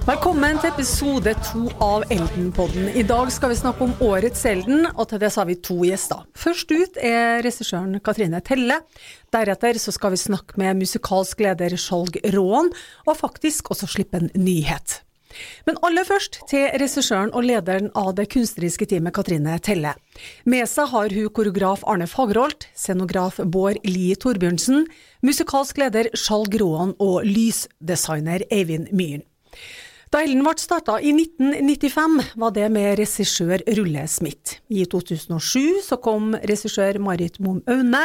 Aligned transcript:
Velkommen 0.00 0.56
til 0.56 0.70
episode 0.70 1.32
to 1.44 1.66
av 1.84 2.06
Elden-podden. 2.08 2.86
I 2.96 3.02
dag 3.04 3.28
skal 3.34 3.50
vi 3.52 3.58
snakke 3.58 3.84
om 3.84 3.90
årets 4.00 4.46
Elden, 4.48 4.86
og 4.94 5.10
til 5.10 5.20
det 5.20 5.28
har 5.34 5.44
vi 5.44 5.58
to 5.60 5.76
gjester. 5.84 6.22
Først 6.40 6.72
ut 6.72 6.96
er 7.04 7.42
regissøren 7.44 7.98
Katrine 8.00 8.40
Telle. 8.40 8.78
Deretter 9.28 9.76
så 9.82 9.92
skal 9.92 10.14
vi 10.14 10.22
snakke 10.22 10.56
med 10.62 10.80
musikalsk 10.80 11.42
leder 11.44 11.76
Skjalg 11.76 12.16
Råen, 12.32 12.72
og 13.04 13.18
faktisk 13.18 13.68
også 13.74 13.90
slippe 13.92 14.22
en 14.22 14.30
nyhet. 14.40 15.02
Men 15.68 15.76
aller 15.84 16.08
først 16.08 16.40
til 16.48 16.64
regissøren 16.80 17.34
og 17.36 17.44
lederen 17.44 17.92
av 17.92 18.14
det 18.16 18.30
kunstneriske 18.32 18.88
teamet 18.88 19.14
Katrine 19.14 19.58
Telle. 19.60 19.92
Med 20.48 20.64
seg 20.70 20.88
har 20.94 21.12
hun 21.12 21.28
koreograf 21.36 21.84
Arne 21.84 22.08
Fagerholt, 22.08 22.70
scenograf 22.72 23.36
Bård 23.44 23.84
Lie 23.84 24.16
Torbjørnsen, 24.16 24.88
musikalsk 25.20 25.84
leder 25.84 26.08
Skjalg 26.16 26.56
Råen 26.64 26.96
og 26.96 27.20
lysdesigner 27.28 28.48
Eivind 28.48 28.88
Myhren. 28.96 29.28
Da 30.10 30.24
Ellen 30.24 30.40
ble 30.42 30.58
starta 30.58 30.96
i 30.98 31.12
1995, 31.14 32.16
var 32.42 32.50
det 32.56 32.64
med 32.74 32.96
regissør 32.98 33.62
Rulle 33.78 34.02
Smith. 34.10 34.56
I 34.66 34.82
2007 34.90 35.84
så 35.86 36.00
kom 36.02 36.32
regissør 36.34 36.98
Marit 36.98 37.38
Mom 37.38 37.60
Aune, 37.70 38.00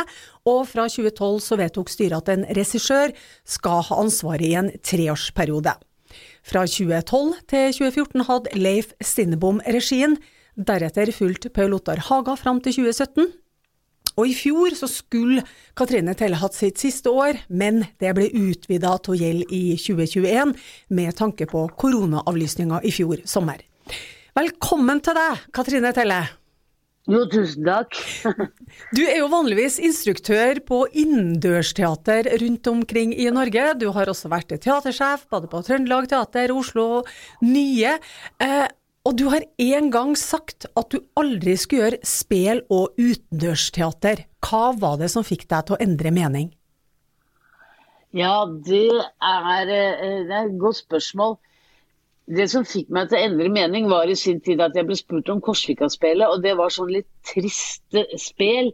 og 0.46 0.60
fra 0.70 0.86
2012 0.86 1.40
så 1.42 1.58
vedtok 1.58 1.90
styret 1.90 2.22
at 2.22 2.30
en 2.36 2.46
regissør 2.54 3.16
skal 3.50 3.82
ha 3.88 3.98
ansvaret 4.04 4.46
i 4.46 4.54
en 4.60 4.70
treårsperiode. 4.86 5.74
Fra 6.46 6.68
2012 6.70 7.42
til 7.50 7.74
2014 7.80 8.28
hadde 8.30 8.62
Leif 8.62 8.94
Stinnebom 9.02 9.64
regien. 9.66 10.14
Deretter 10.54 11.10
fulgte 11.10 11.50
Paul 11.50 11.74
Ottar 11.80 12.06
Haga 12.06 12.38
fram 12.38 12.62
til 12.62 12.84
2017. 12.86 13.34
Og 14.16 14.32
i 14.32 14.36
fjor 14.36 14.76
så 14.78 14.88
skulle 14.90 15.44
Katrine 15.76 16.16
Telle 16.16 16.40
hatt 16.40 16.56
sitt 16.56 16.80
siste 16.80 17.12
år, 17.12 17.42
men 17.48 17.84
det 18.00 18.14
ble 18.16 18.30
utvida 18.32 18.96
til 19.04 19.16
å 19.16 19.20
gjelde 19.20 19.50
i 19.52 19.76
2021 19.80 20.56
med 20.96 21.18
tanke 21.20 21.48
på 21.52 21.66
koronaavlysninga 21.82 22.82
i 22.88 22.94
fjor 22.96 23.26
sommer. 23.28 23.60
Velkommen 24.36 25.04
til 25.04 25.16
deg, 25.16 25.46
Katrine 25.56 25.92
Telle. 25.96 26.24
Jo, 27.06 27.20
tusen 27.30 27.68
takk. 27.68 27.94
du 28.98 29.04
er 29.04 29.20
jo 29.20 29.28
vanligvis 29.30 29.78
instruktør 29.84 30.58
på 30.66 30.80
innendørsteater 30.90 32.32
rundt 32.42 32.70
omkring 32.72 33.14
i 33.14 33.28
Norge. 33.34 33.68
Du 33.78 33.92
har 33.94 34.10
også 34.10 34.32
vært 34.32 34.56
teatersjef 34.56 35.28
både 35.30 35.52
på 35.52 35.62
Trøndelag 35.68 36.10
Teater, 36.10 36.56
Oslo 36.56 37.04
Nye. 37.46 38.00
Eh, 38.42 38.66
og 39.06 39.18
du 39.20 39.28
har 39.30 39.46
en 39.62 39.90
gang 39.94 40.16
sagt 40.18 40.66
at 40.74 40.90
du 40.90 41.00
aldri 41.20 41.54
skulle 41.62 41.86
gjøre 41.86 42.08
spel 42.10 42.64
og 42.74 42.98
utendørsteater. 42.98 44.26
Hva 44.42 44.72
var 44.82 44.98
det 45.02 45.12
som 45.14 45.26
fikk 45.26 45.46
deg 45.52 45.68
til 45.68 45.78
å 45.78 45.82
endre 45.86 46.14
mening? 46.16 46.50
Ja, 48.16 48.46
det 48.48 48.88
er, 48.96 49.68
eh, 49.70 50.24
det 50.26 50.34
er 50.34 50.46
et 50.48 50.60
godt 50.60 50.82
spørsmål. 50.82 51.38
Det 52.26 52.48
som 52.50 52.66
fikk 52.66 52.90
meg 52.90 53.12
til 53.12 53.20
å 53.20 53.26
endre 53.28 53.50
mening, 53.54 53.90
var 53.92 54.10
i 54.10 54.16
sin 54.18 54.40
tid 54.42 54.62
at 54.64 54.74
jeg 54.74 54.88
ble 54.88 54.96
spurt 54.98 55.30
om 55.30 55.42
Korsvika-spelet, 55.46 56.26
og 56.26 56.42
det 56.42 56.56
var 56.58 56.74
sånn 56.74 56.90
litt 56.90 57.10
trist 57.28 58.00
spel. 58.18 58.72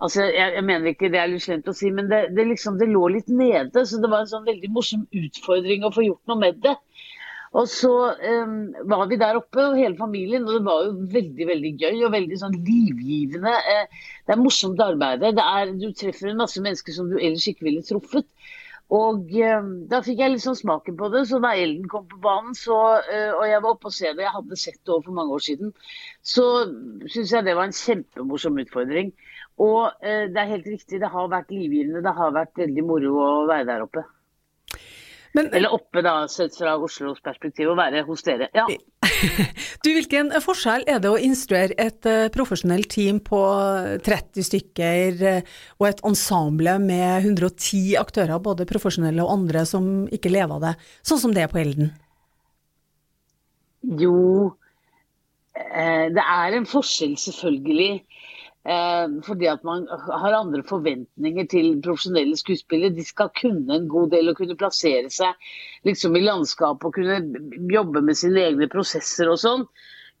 Altså, 0.00 0.26
jeg, 0.26 0.52
jeg, 0.58 0.64
mener 0.68 0.92
ikke 0.92 1.08
det 1.12 1.22
er 1.22 1.30
litt 1.32 1.46
slemt 1.46 1.70
å 1.70 1.76
si, 1.76 1.88
men 1.94 2.10
det, 2.10 2.26
det, 2.36 2.44
liksom, 2.50 2.76
det 2.80 2.90
lå 2.90 3.06
litt 3.14 3.30
nede. 3.32 3.86
Så 3.86 4.02
det 4.02 4.10
var 4.12 4.26
en 4.26 4.32
sånn 4.34 4.44
veldig 4.44 4.72
morsom 4.74 5.06
utfordring 5.08 5.86
å 5.86 5.92
få 5.94 6.04
gjort 6.04 6.28
noe 6.28 6.42
med 6.42 6.60
det. 6.66 6.76
Og 7.50 7.66
så 7.66 7.90
um, 8.14 8.58
var 8.86 9.08
vi 9.10 9.18
der 9.18 9.38
oppe, 9.40 9.64
hele 9.74 9.96
familien, 9.98 10.44
og 10.46 10.54
det 10.54 10.64
var 10.68 10.84
jo 10.86 10.92
veldig 11.10 11.46
veldig 11.48 11.72
gøy 11.82 12.04
og 12.06 12.12
veldig 12.14 12.36
sånn 12.38 12.54
livgivende. 12.54 13.54
Uh, 13.66 14.02
det 14.26 14.34
er 14.36 14.38
morsomt 14.38 14.82
arbeid. 14.84 15.24
Du 15.80 15.88
treffer 15.98 16.30
en 16.30 16.38
masse 16.44 16.62
mennesker 16.62 16.94
som 16.94 17.10
du 17.10 17.16
ellers 17.18 17.48
ikke 17.50 17.66
ville 17.66 17.82
truffet. 17.86 18.28
Og 18.94 19.34
um, 19.34 19.72
da 19.90 20.00
fikk 20.02 20.22
jeg 20.22 20.38
sånn 20.42 20.60
smaken 20.60 20.96
på 20.98 21.10
det. 21.10 21.24
Så 21.30 21.42
da 21.42 21.50
Elden 21.58 21.90
kom 21.90 22.06
på 22.10 22.20
banen, 22.22 22.54
så, 22.58 22.78
uh, 23.02 23.32
og 23.40 23.44
jeg 23.50 23.66
var 23.66 23.74
oppe 23.74 23.90
og 23.90 23.98
se 23.98 24.14
det, 24.14 24.24
jeg 24.28 24.36
hadde 24.38 24.60
sett 24.62 24.78
det 24.86 25.00
for 25.08 25.18
mange 25.18 25.34
år 25.34 25.44
siden, 25.48 25.74
så 26.22 26.46
syns 27.10 27.34
jeg 27.34 27.46
det 27.50 27.58
var 27.58 27.66
en 27.66 27.76
kjempemorsom 27.80 28.62
utfordring. 28.62 29.10
Og 29.58 29.90
uh, 29.90 30.24
det 30.30 30.38
er 30.38 30.54
helt 30.54 30.70
riktig, 30.70 31.02
det 31.02 31.10
har 31.10 31.34
vært 31.34 31.50
livgivende. 31.50 32.06
Det 32.06 32.16
har 32.22 32.38
vært 32.38 32.62
veldig 32.62 32.86
moro 32.94 33.14
å 33.26 33.30
være 33.50 33.70
der 33.74 33.86
oppe. 33.90 34.06
Men, 35.32 35.52
Eller 35.54 35.72
oppe, 35.72 36.02
da, 36.02 36.28
sett 36.28 36.56
fra 36.58 36.74
Oslos 36.82 37.20
perspektiv, 37.22 37.68
å 37.70 37.76
være 37.78 38.02
hos 38.08 38.24
dere. 38.26 38.48
Ja. 38.56 38.64
du, 39.84 39.90
Hvilken 39.94 40.32
forskjell 40.42 40.86
er 40.90 40.98
det 41.02 41.12
å 41.12 41.20
instruere 41.22 41.76
et 41.78 42.06
uh, 42.08 42.26
profesjonelt 42.34 42.90
team 42.90 43.20
på 43.22 43.40
30 44.06 44.48
stykker 44.48 45.22
uh, 45.22 45.58
og 45.78 45.88
et 45.90 46.02
ensemble 46.10 46.74
med 46.82 47.28
110 47.30 47.94
aktører, 48.00 48.42
både 48.42 48.66
profesjonelle 48.70 49.22
og 49.22 49.36
andre 49.36 49.62
som 49.68 50.08
ikke 50.10 50.32
lever 50.34 50.56
av 50.58 50.66
det, 50.66 50.74
sånn 51.06 51.22
som 51.22 51.36
det 51.36 51.46
er 51.46 51.52
på 51.52 51.62
Elden? 51.62 51.92
Jo, 54.00 54.50
det 55.54 56.20
er 56.20 56.54
en 56.56 56.66
forskjell, 56.68 57.14
selvfølgelig. 57.20 58.02
Eh, 58.60 59.06
fordi 59.24 59.46
at 59.48 59.62
man 59.64 59.86
har 59.88 60.34
andre 60.36 60.60
forventninger 60.68 61.46
til 61.48 61.78
profesjonelle 61.84 62.36
skuespillere. 62.36 62.92
De 62.92 63.04
skal 63.04 63.30
kunne 63.40 63.72
en 63.74 63.88
god 63.88 64.10
del 64.12 64.28
og 64.28 64.36
kunne 64.36 64.56
plassere 64.60 65.08
seg 65.12 65.32
liksom 65.88 66.16
i 66.18 66.24
landskapet 66.26 66.90
og 66.90 66.98
kunne 66.98 67.22
jobbe 67.72 68.02
med 68.04 68.18
sine 68.20 68.44
egne 68.50 68.68
prosesser 68.68 69.32
og 69.32 69.40
sånn. 69.40 69.64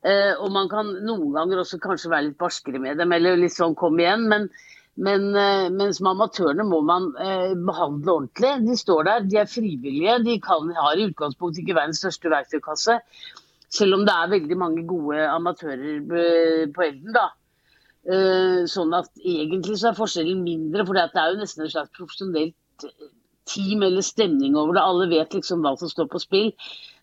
Eh, 0.00 0.32
og 0.40 0.48
man 0.54 0.70
kan 0.72 0.88
noen 1.04 1.34
ganger 1.34 1.60
også 1.60 1.80
kanskje 1.82 2.12
være 2.12 2.30
litt 2.30 2.38
barskere 2.40 2.80
med 2.80 2.96
dem, 2.96 3.12
eller 3.12 3.36
litt 3.36 3.52
sånn 3.52 3.76
kom 3.76 4.00
igjen. 4.00 4.24
Men, 4.32 4.46
men 4.96 5.26
eh, 5.36 5.66
mens 5.74 6.00
med 6.00 6.14
amatørene 6.14 6.64
må 6.64 6.80
man 6.88 7.10
eh, 7.20 7.52
behandle 7.52 8.14
ordentlig. 8.22 8.54
De 8.64 8.78
står 8.80 9.04
der, 9.10 9.26
de 9.28 9.42
er 9.42 9.52
frivillige. 9.52 10.16
De 10.24 10.38
kan, 10.40 10.72
har 10.80 10.96
i 10.96 11.10
utgangspunktet 11.10 11.60
ikke 11.66 11.76
verdens 11.76 12.00
største 12.00 12.32
verktøykasse. 12.32 12.96
Selv 13.70 14.00
om 14.00 14.08
det 14.08 14.16
er 14.16 14.32
veldig 14.32 14.56
mange 14.58 14.86
gode 14.88 15.28
amatører 15.28 16.00
på 16.08 16.88
Elden, 16.88 17.12
da. 17.14 17.28
Uh, 18.08 18.64
sånn 18.70 18.94
at 18.96 19.10
egentlig 19.20 19.76
så 19.76 19.90
er 19.90 19.98
forskjellen 19.98 20.38
mindre, 20.40 20.86
for 20.88 20.96
det 20.96 21.10
er 21.12 21.34
jo 21.34 21.40
nesten 21.42 21.66
en 21.66 21.72
slags 21.72 21.92
profesjonelt 21.98 22.86
eh, 22.86 23.10
team 23.50 23.82
eller 23.84 24.04
stemning 24.04 24.56
over 24.56 24.76
det. 24.76 24.84
Alle 24.84 25.08
vet 25.10 25.36
liksom 25.36 25.60
hva 25.64 25.74
som 25.76 25.90
står 25.90 26.08
på 26.08 26.22
spill. 26.22 26.48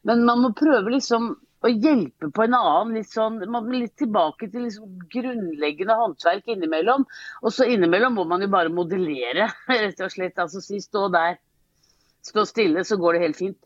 Men 0.09 0.25
man 0.25 0.41
må 0.41 0.55
prøve 0.57 0.95
liksom 0.95 1.35
å 1.65 1.71
hjelpe 1.71 2.29
på 2.33 2.45
en 2.45 2.55
annen, 2.57 2.95
litt 2.97 3.09
sånn, 3.11 3.39
man 3.49 3.65
blir 3.65 3.83
litt 3.85 3.97
tilbake 3.97 4.49
til 4.53 4.67
liksom 4.67 4.97
grunnleggende 5.13 5.97
håndverk 5.99 6.49
innimellom. 6.53 7.05
Og 7.43 7.53
så 7.53 7.67
innimellom 7.69 8.17
må 8.17 8.27
man 8.29 8.45
jo 8.45 8.49
bare 8.53 8.73
modellere, 8.73 9.49
rett 9.69 10.01
og 10.05 10.13
slett. 10.13 10.37
Altså 10.41 10.61
si 10.63 10.79
stå 10.83 11.07
der, 11.13 11.39
stå 12.25 12.45
stille, 12.49 12.85
så 12.87 12.99
går 13.01 13.17
det 13.17 13.25
helt 13.25 13.41
fint. 13.41 13.59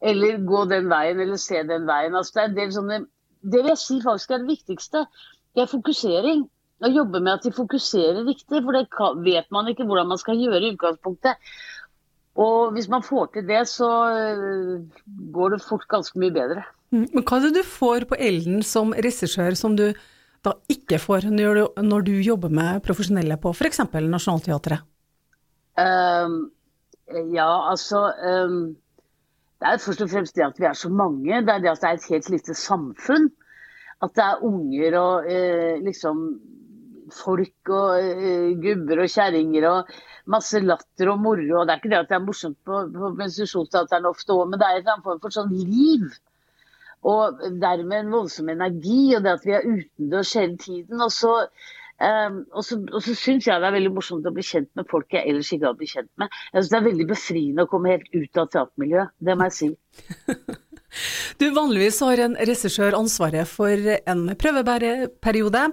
Eller 0.00 0.40
gå 0.48 0.64
den 0.68 0.88
veien, 0.92 1.20
eller 1.20 1.40
se 1.40 1.60
den 1.68 1.88
veien. 1.88 2.16
Altså 2.16 2.38
det 2.38 2.42
er 2.42 2.50
en 2.50 2.60
del 2.60 2.72
sånne 2.76 3.02
Det 3.40 3.60
vil 3.62 3.70
jeg 3.72 3.80
si 3.80 3.98
faktisk 4.04 4.32
er 4.32 4.42
det 4.42 4.52
viktigste. 4.52 5.04
Det 5.56 5.62
er 5.64 5.70
fokusering 5.70 6.42
å 6.80 6.90
jobbe 6.90 7.20
med 7.20 7.36
at 7.36 7.46
de 7.46 7.52
fokuserer 7.54 8.22
riktig, 8.24 8.62
for 8.64 8.76
det 8.76 8.86
vet 9.24 9.50
man 9.52 9.68
ikke 9.70 9.84
hvordan 9.88 10.08
man 10.12 10.20
skal 10.20 10.40
gjøre 10.40 10.62
i 10.64 10.72
utgangspunktet. 10.74 11.50
Og 12.40 12.72
hvis 12.76 12.88
man 12.88 13.04
får 13.04 13.32
til 13.34 13.48
det, 13.48 13.64
så 13.68 13.88
øh, 14.14 14.76
går 15.34 15.56
det 15.56 15.64
fort 15.66 15.88
ganske 15.90 16.20
mye 16.20 16.32
bedre. 16.32 16.64
Mm, 16.94 17.08
men 17.12 17.24
hva 17.24 17.38
er 17.38 17.48
det 17.48 17.60
du 17.60 17.66
får 17.66 18.06
på 18.10 18.18
Elden 18.18 18.62
som 18.66 18.94
regissør 18.94 19.58
som 19.58 19.76
du 19.78 19.90
da 20.44 20.54
ikke 20.72 20.98
får 21.02 21.28
når 21.28 21.58
du, 21.58 21.82
når 21.84 22.06
du 22.06 22.14
jobber 22.24 22.52
med 22.54 22.80
profesjonelle 22.86 23.36
på 23.42 23.52
f.eks. 23.52 23.82
Nationaltheatret? 23.92 24.86
Um, 25.76 26.50
ja, 27.34 27.50
altså 27.70 28.06
um, 28.20 28.76
Det 29.60 29.68
er 29.68 29.82
først 29.84 30.02
og 30.04 30.10
fremst 30.10 30.36
det 30.36 30.46
at 30.46 30.58
vi 30.58 30.66
er 30.70 30.78
så 30.78 30.88
mange. 30.88 31.42
Det 31.44 31.52
er 31.52 31.60
det 31.60 31.70
at 31.74 31.82
det 31.82 31.90
er 31.90 31.98
et 31.98 32.08
helt 32.14 32.30
lite 32.30 32.56
samfunn. 32.56 33.28
At 34.00 34.16
det 34.16 34.24
er 34.24 34.44
unger 34.48 34.96
og 34.98 35.28
uh, 35.28 35.84
liksom 35.84 36.24
folk 37.14 37.72
og 37.74 37.98
uh, 38.00 38.48
gubber 38.62 39.04
og 39.04 39.12
kjerringer 39.12 39.66
og 39.70 39.92
masse 40.30 40.60
latter 40.62 41.12
og 41.12 41.20
moro. 41.22 41.46
Og 41.60 41.66
det 41.66 41.74
er 41.74 41.82
ikke 41.82 41.92
det 41.92 42.00
at 42.00 42.10
det 42.12 42.18
er 42.18 42.24
morsomt 42.26 42.58
på, 42.66 42.84
på 42.94 43.12
menstruasjonsteateren 43.18 44.08
ofte 44.10 44.36
òg, 44.36 44.46
men 44.50 44.62
det 44.62 44.68
er 44.68 44.82
en 44.84 45.04
form 45.06 45.20
for 45.22 45.34
sånn 45.34 45.52
liv. 45.54 46.06
Og 47.10 47.44
dermed 47.62 47.96
en 48.02 48.14
voldsom 48.14 48.50
energi, 48.52 49.02
og 49.16 49.24
det 49.24 49.36
at 49.38 49.44
vi 49.48 49.56
er 49.56 49.68
utendørs 49.68 50.34
hele 50.36 50.56
tiden. 50.60 51.00
Og 51.00 51.12
så, 51.16 51.34
um, 52.04 52.40
og 52.52 52.64
så, 52.66 52.80
og 52.92 53.04
så 53.06 53.16
syns 53.16 53.48
jeg 53.48 53.62
det 53.62 53.70
er 53.70 53.78
veldig 53.78 53.94
morsomt 53.96 54.28
å 54.28 54.34
bli 54.36 54.44
kjent 54.44 54.70
med 54.76 54.88
folk 54.90 55.16
jeg 55.16 55.24
ellers 55.30 55.52
ikke 55.52 55.70
hadde 55.70 55.80
blitt 55.80 55.94
kjent 55.96 56.10
med. 56.20 56.42
Jeg 56.52 56.58
synes 56.58 56.72
Det 56.74 56.80
er 56.80 56.88
veldig 56.90 57.08
befriende 57.14 57.64
å 57.64 57.70
komme 57.72 57.94
helt 57.94 58.10
ut 58.16 58.42
av 58.42 58.50
teatermiljøet, 58.52 59.16
det 59.24 59.38
må 59.38 59.48
jeg 59.48 59.58
si. 59.60 59.72
Du, 61.40 61.48
Vanligvis 61.54 62.00
har 62.04 62.22
en 62.24 62.36
regissør 62.38 62.96
ansvaret 62.98 63.48
for 63.48 63.90
en 64.00 64.24
prøvebæreperiode, 64.38 65.66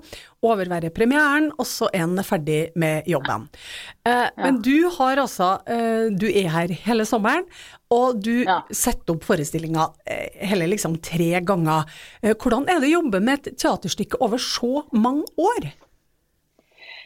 overvære 0.45 0.91
premieren, 0.93 1.49
og 1.57 1.65
så 1.67 1.89
en 1.97 2.19
ferdig 2.25 2.67
med 2.77 3.07
jobben. 3.09 3.47
Eh, 4.05 4.11
ja. 4.13 4.29
Men 4.37 4.61
du 4.61 4.89
har 4.99 5.17
altså 5.23 5.57
eh, 5.65 6.13
Du 6.13 6.27
er 6.29 6.51
her 6.53 6.73
hele 6.85 7.07
sommeren, 7.09 7.47
og 7.93 8.21
du 8.23 8.43
ja. 8.43 8.61
setter 8.69 9.15
opp 9.15 9.25
forestillinga 9.27 9.89
eh, 10.05 10.45
hele 10.51 10.69
liksom 10.69 10.99
tre 11.03 11.41
ganger. 11.47 11.89
Eh, 12.21 12.35
hvordan 12.35 12.67
er 12.69 12.81
det 12.81 12.91
å 12.91 12.97
jobbe 12.99 13.23
med 13.23 13.41
et 13.41 13.59
teaterstykke 13.63 14.21
over 14.23 14.41
så 14.41 14.85
mange 14.91 15.25
år? 15.39 15.71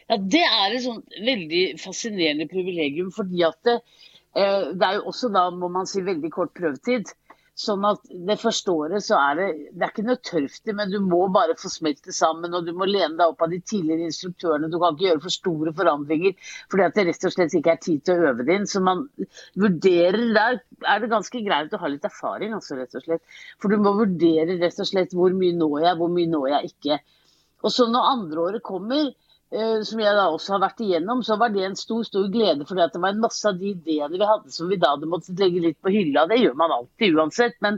Ja, 0.08 0.18
Det 0.18 0.42
er 0.44 0.74
et 0.74 0.84
sånt 0.84 1.20
veldig 1.24 1.64
fascinerende 1.80 2.48
privilegium, 2.50 3.12
fordi 3.14 3.44
at 3.46 3.58
det, 3.64 3.78
eh, 4.36 4.72
det 4.74 4.88
er 4.88 4.98
jo 4.98 5.06
også 5.12 5.30
da, 5.32 5.48
må 5.50 5.70
man 5.72 5.88
si, 5.88 6.02
veldig 6.04 6.30
kort 6.34 6.52
prøvetid. 6.58 7.14
Sånn 7.52 7.82
at 7.84 8.06
det 8.08 8.38
første 8.40 8.72
året 8.72 9.04
så 9.04 9.18
er 9.20 9.34
det 9.36 9.46
Det 9.76 9.84
er 9.84 9.90
ikke 9.90 10.04
noe 10.06 10.20
tørft 10.24 10.70
men 10.72 10.88
du 10.88 10.96
må 11.04 11.26
bare 11.34 11.52
få 11.60 11.68
smelt 11.68 12.08
sammen. 12.16 12.54
Og 12.56 12.64
du 12.64 12.72
må 12.72 12.88
lene 12.88 13.18
deg 13.18 13.26
opp 13.26 13.44
av 13.44 13.52
de 13.52 13.58
tidligere 13.60 14.08
instruktørene. 14.08 14.70
Du 14.72 14.78
kan 14.80 14.96
ikke 14.96 15.10
gjøre 15.10 15.24
for 15.26 15.34
store 15.34 15.74
forandringer 15.76 16.32
fordi 16.72 16.86
at 16.86 16.96
det 16.96 17.06
rett 17.10 17.26
og 17.28 17.34
slett 17.34 17.56
ikke 17.58 17.74
er 17.74 17.82
tid 17.84 18.04
til 18.06 18.16
å 18.16 18.30
øve 18.32 18.46
det 18.48 18.56
inn. 18.56 18.68
Så 18.70 18.80
man 18.84 19.04
vurderer 19.60 20.22
Der 20.32 20.60
er 20.88 21.02
det 21.02 21.12
ganske 21.12 21.44
greit 21.44 21.74
å 21.76 21.82
ha 21.82 21.90
litt 21.92 22.08
erfaring, 22.08 22.54
altså, 22.56 22.78
rett 22.80 22.96
og 22.96 23.04
slett. 23.04 23.40
For 23.60 23.68
du 23.68 23.82
må 23.84 23.92
vurdere 24.00 24.56
rett 24.62 24.80
og 24.80 24.88
slett 24.88 25.12
hvor 25.16 25.36
mye 25.36 25.56
når 25.58 25.76
jeg, 25.84 25.98
hvor 26.00 26.14
mye 26.16 26.32
når 26.32 26.48
jeg 26.54 26.72
ikke. 26.72 27.02
Og 27.62 27.74
så 27.74 27.86
når 27.90 28.08
andre 28.16 28.46
året 28.46 28.64
kommer, 28.66 29.12
som 29.84 30.00
jeg 30.00 30.16
da 30.16 30.28
også 30.32 30.54
har 30.54 30.62
vært 30.62 30.80
igjennom, 30.80 31.22
så 31.26 31.36
var 31.40 31.52
det 31.52 31.66
en 31.66 31.76
stor 31.76 32.06
stor 32.08 32.28
glede. 32.32 32.64
For 32.68 32.78
det 32.78 33.00
var 33.00 33.12
en 33.12 33.24
masse 33.24 33.44
av 33.48 33.58
de 33.60 33.74
ideene 33.74 34.16
vi 34.16 34.28
hadde 34.28 34.52
som 34.54 34.70
vi 34.70 34.80
da 34.80 34.94
hadde 34.94 35.10
måttet 35.12 35.40
legge 35.40 35.60
litt 35.60 35.80
på 35.82 35.92
hylla. 35.92 36.26
Det 36.30 36.40
gjør 36.40 36.56
man 36.60 36.72
alltid 36.78 37.18
uansett, 37.18 37.58
men, 37.64 37.76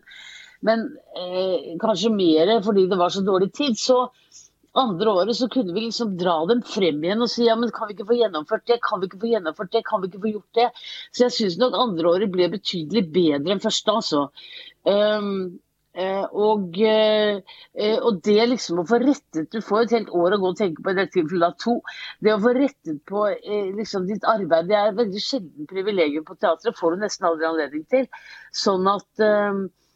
men 0.67 0.85
eh, 1.19 1.73
kanskje 1.83 2.13
mer 2.15 2.55
fordi 2.65 2.87
det 2.91 3.01
var 3.01 3.11
så 3.15 3.25
dårlig 3.27 3.51
tid. 3.59 3.75
Så 3.81 3.99
andre 4.79 5.17
året 5.23 5.39
så 5.39 5.49
kunne 5.51 5.75
vi 5.75 5.87
liksom 5.89 6.15
dra 6.19 6.37
dem 6.51 6.63
frem 6.67 7.03
igjen 7.03 7.27
og 7.27 7.31
si 7.31 7.45
ja, 7.47 7.59
men 7.59 7.75
kan 7.75 7.91
vi 7.91 7.99
ikke 7.99 8.09
få 8.09 8.19
gjennomført 8.19 8.67
det, 8.71 8.79
kan 8.83 9.03
vi 9.03 9.11
ikke 9.11 9.23
få 9.23 9.35
gjennomført 9.35 9.75
det, 9.75 9.85
kan 9.87 10.03
vi 10.03 10.11
ikke 10.11 10.23
få 10.23 10.33
gjort 10.37 10.63
det. 10.63 10.71
Så 11.11 11.27
jeg 11.27 11.37
syns 11.41 11.59
nok 11.63 11.79
andre 11.79 12.15
året 12.15 12.35
ble 12.35 12.51
betydelig 12.55 13.07
bedre 13.15 13.55
enn 13.55 13.63
første, 13.63 13.99
altså. 13.99 14.25
Um, 14.85 15.37
Eh, 15.47 15.64
og, 15.95 16.75
eh, 16.83 17.39
og, 18.01 18.17
det 18.27 18.49
liksom 18.51 18.81
å 18.83 18.87
få 18.89 18.99
rettet 18.99 19.53
Du 19.55 19.61
får 19.63 19.85
et 19.85 19.93
helt 19.95 20.11
år 20.11 20.35
å 20.35 20.41
gå 20.43 20.51
og 20.51 20.59
tenke 20.59 20.83
på 20.83 20.91
i 20.91 20.97
dette 20.99 21.15
tilfellet 21.15 21.59
to. 21.63 21.77
Det 22.19 22.33
å 22.35 22.41
få 22.43 22.55
rettet 22.57 22.99
på 23.07 23.29
eh, 23.31 23.71
liksom, 23.77 24.09
ditt 24.11 24.27
arbeid 24.27 24.67
det 24.71 24.79
er 24.79 24.91
et 24.91 24.99
veldig 24.99 25.23
sjelden 25.23 25.71
privilegium 25.71 26.27
på 26.27 26.35
teatret. 26.35 26.75
får 26.79 26.97
du 26.97 27.05
nesten 27.05 27.29
aldri 27.31 27.47
anledning 27.47 27.85
til. 27.95 28.09
Sånn 28.65 28.89
at 28.91 29.25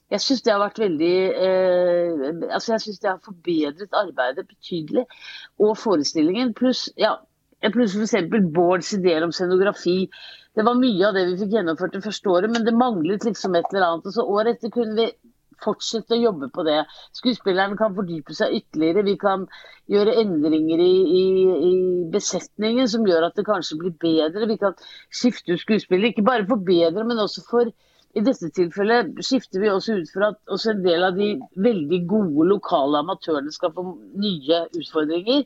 jeg 0.08 0.22
syns 0.24 0.44
det 0.44 0.52
har 0.54 0.62
vært 0.62 0.78
veldig 0.80 1.14
altså 2.48 2.72
Jeg 2.72 2.84
syns 2.84 3.00
det 3.02 3.10
har 3.10 3.18
forbedret 3.24 3.98
arbeidet 3.98 4.46
betydelig. 4.46 5.04
Og 5.58 5.74
forestillingen. 5.82 6.54
Pluss 6.56 6.86
ja, 6.96 7.16
plus 7.74 7.96
f.eks. 7.98 8.30
Bårds 8.54 8.92
ideer 8.94 9.26
om 9.26 9.34
scenografi. 9.34 10.04
Det 10.54 10.64
var 10.66 10.78
mye 10.78 11.10
av 11.10 11.18
det 11.18 11.26
vi 11.28 11.40
fikk 11.42 11.58
gjennomført 11.58 11.94
det 11.94 12.04
første 12.06 12.30
året, 12.30 12.50
men 12.54 12.64
det 12.66 12.74
manglet 12.74 13.26
liksom 13.26 13.58
et 13.58 13.66
eller 13.72 13.88
annet. 13.88 14.06
Og 14.06 14.14
så 14.14 14.24
året 14.26 14.56
etter 14.56 14.72
kunne 14.74 14.96
vi 14.98 15.08
fortsette 15.64 16.16
å 16.16 16.20
jobbe 16.20 16.48
på 16.54 16.64
det. 16.66 16.78
Skuespilleren 17.16 17.76
kan 17.80 17.96
fordype 17.96 18.36
seg 18.36 18.54
ytterligere. 18.60 19.04
Vi 19.06 19.16
kan 19.20 19.44
gjøre 19.92 20.16
endringer 20.22 20.82
i, 20.84 20.94
i, 21.18 21.24
i, 21.70 21.74
besetningen 22.12 22.88
som 22.90 23.06
gjør 23.08 23.28
at 23.28 23.38
det 23.38 23.46
kanskje 23.48 23.80
blir 23.82 23.94
bedre. 24.02 24.48
Vi 24.50 24.58
kan 24.60 24.78
skifte 25.08 25.54
ut 25.54 25.64
skuespillere. 25.64 26.12
Ikke 26.12 26.26
bare 26.26 26.48
for 26.48 26.62
bedre, 26.64 27.06
men 27.08 27.22
også 27.22 27.44
for 27.48 27.72
i 28.16 28.24
dette 28.24 28.48
tilfellet 28.56 29.18
skifter 29.22 29.62
vi 29.62 29.70
også 29.70 29.98
ut 30.00 30.10
for 30.10 30.30
at 30.30 30.38
også 30.50 30.72
en 30.72 30.84
del 30.86 31.04
av 31.06 31.18
de 31.18 31.34
veldig 31.60 32.00
gode 32.10 32.46
lokale 32.50 33.02
amatørene 33.04 33.52
skal 33.54 33.74
få 33.76 33.84
nye 34.18 34.62
utfordringer. 34.72 35.44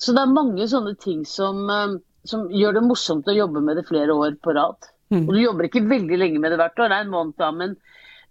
Så 0.00 0.12
det 0.14 0.22
er 0.22 0.36
mange 0.36 0.68
sånne 0.70 0.94
ting 1.00 1.24
som, 1.28 1.64
eh, 1.72 1.96
som 2.28 2.46
gjør 2.52 2.78
det 2.78 2.84
morsomt 2.86 3.28
å 3.28 3.36
jobbe 3.36 3.64
med 3.64 3.80
det 3.80 3.86
flere 3.88 4.14
år 4.14 4.36
på 4.44 4.54
rad. 4.56 4.88
Mm. 5.10 5.24
Og 5.24 5.34
du 5.34 5.40
jobber 5.40 5.68
ikke 5.68 5.86
veldig 5.86 6.18
lenge 6.18 6.40
med 6.42 6.52
det 6.52 6.60
hvert 6.60 6.80
år, 6.82 6.90
det 6.90 6.98
er 6.98 7.06
en 7.06 7.14
måned 7.14 7.36
da, 7.38 7.50
men 7.54 7.76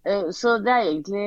så 0.06 0.58
det 0.62 0.70
er 0.70 0.84
egentlig 0.86 1.26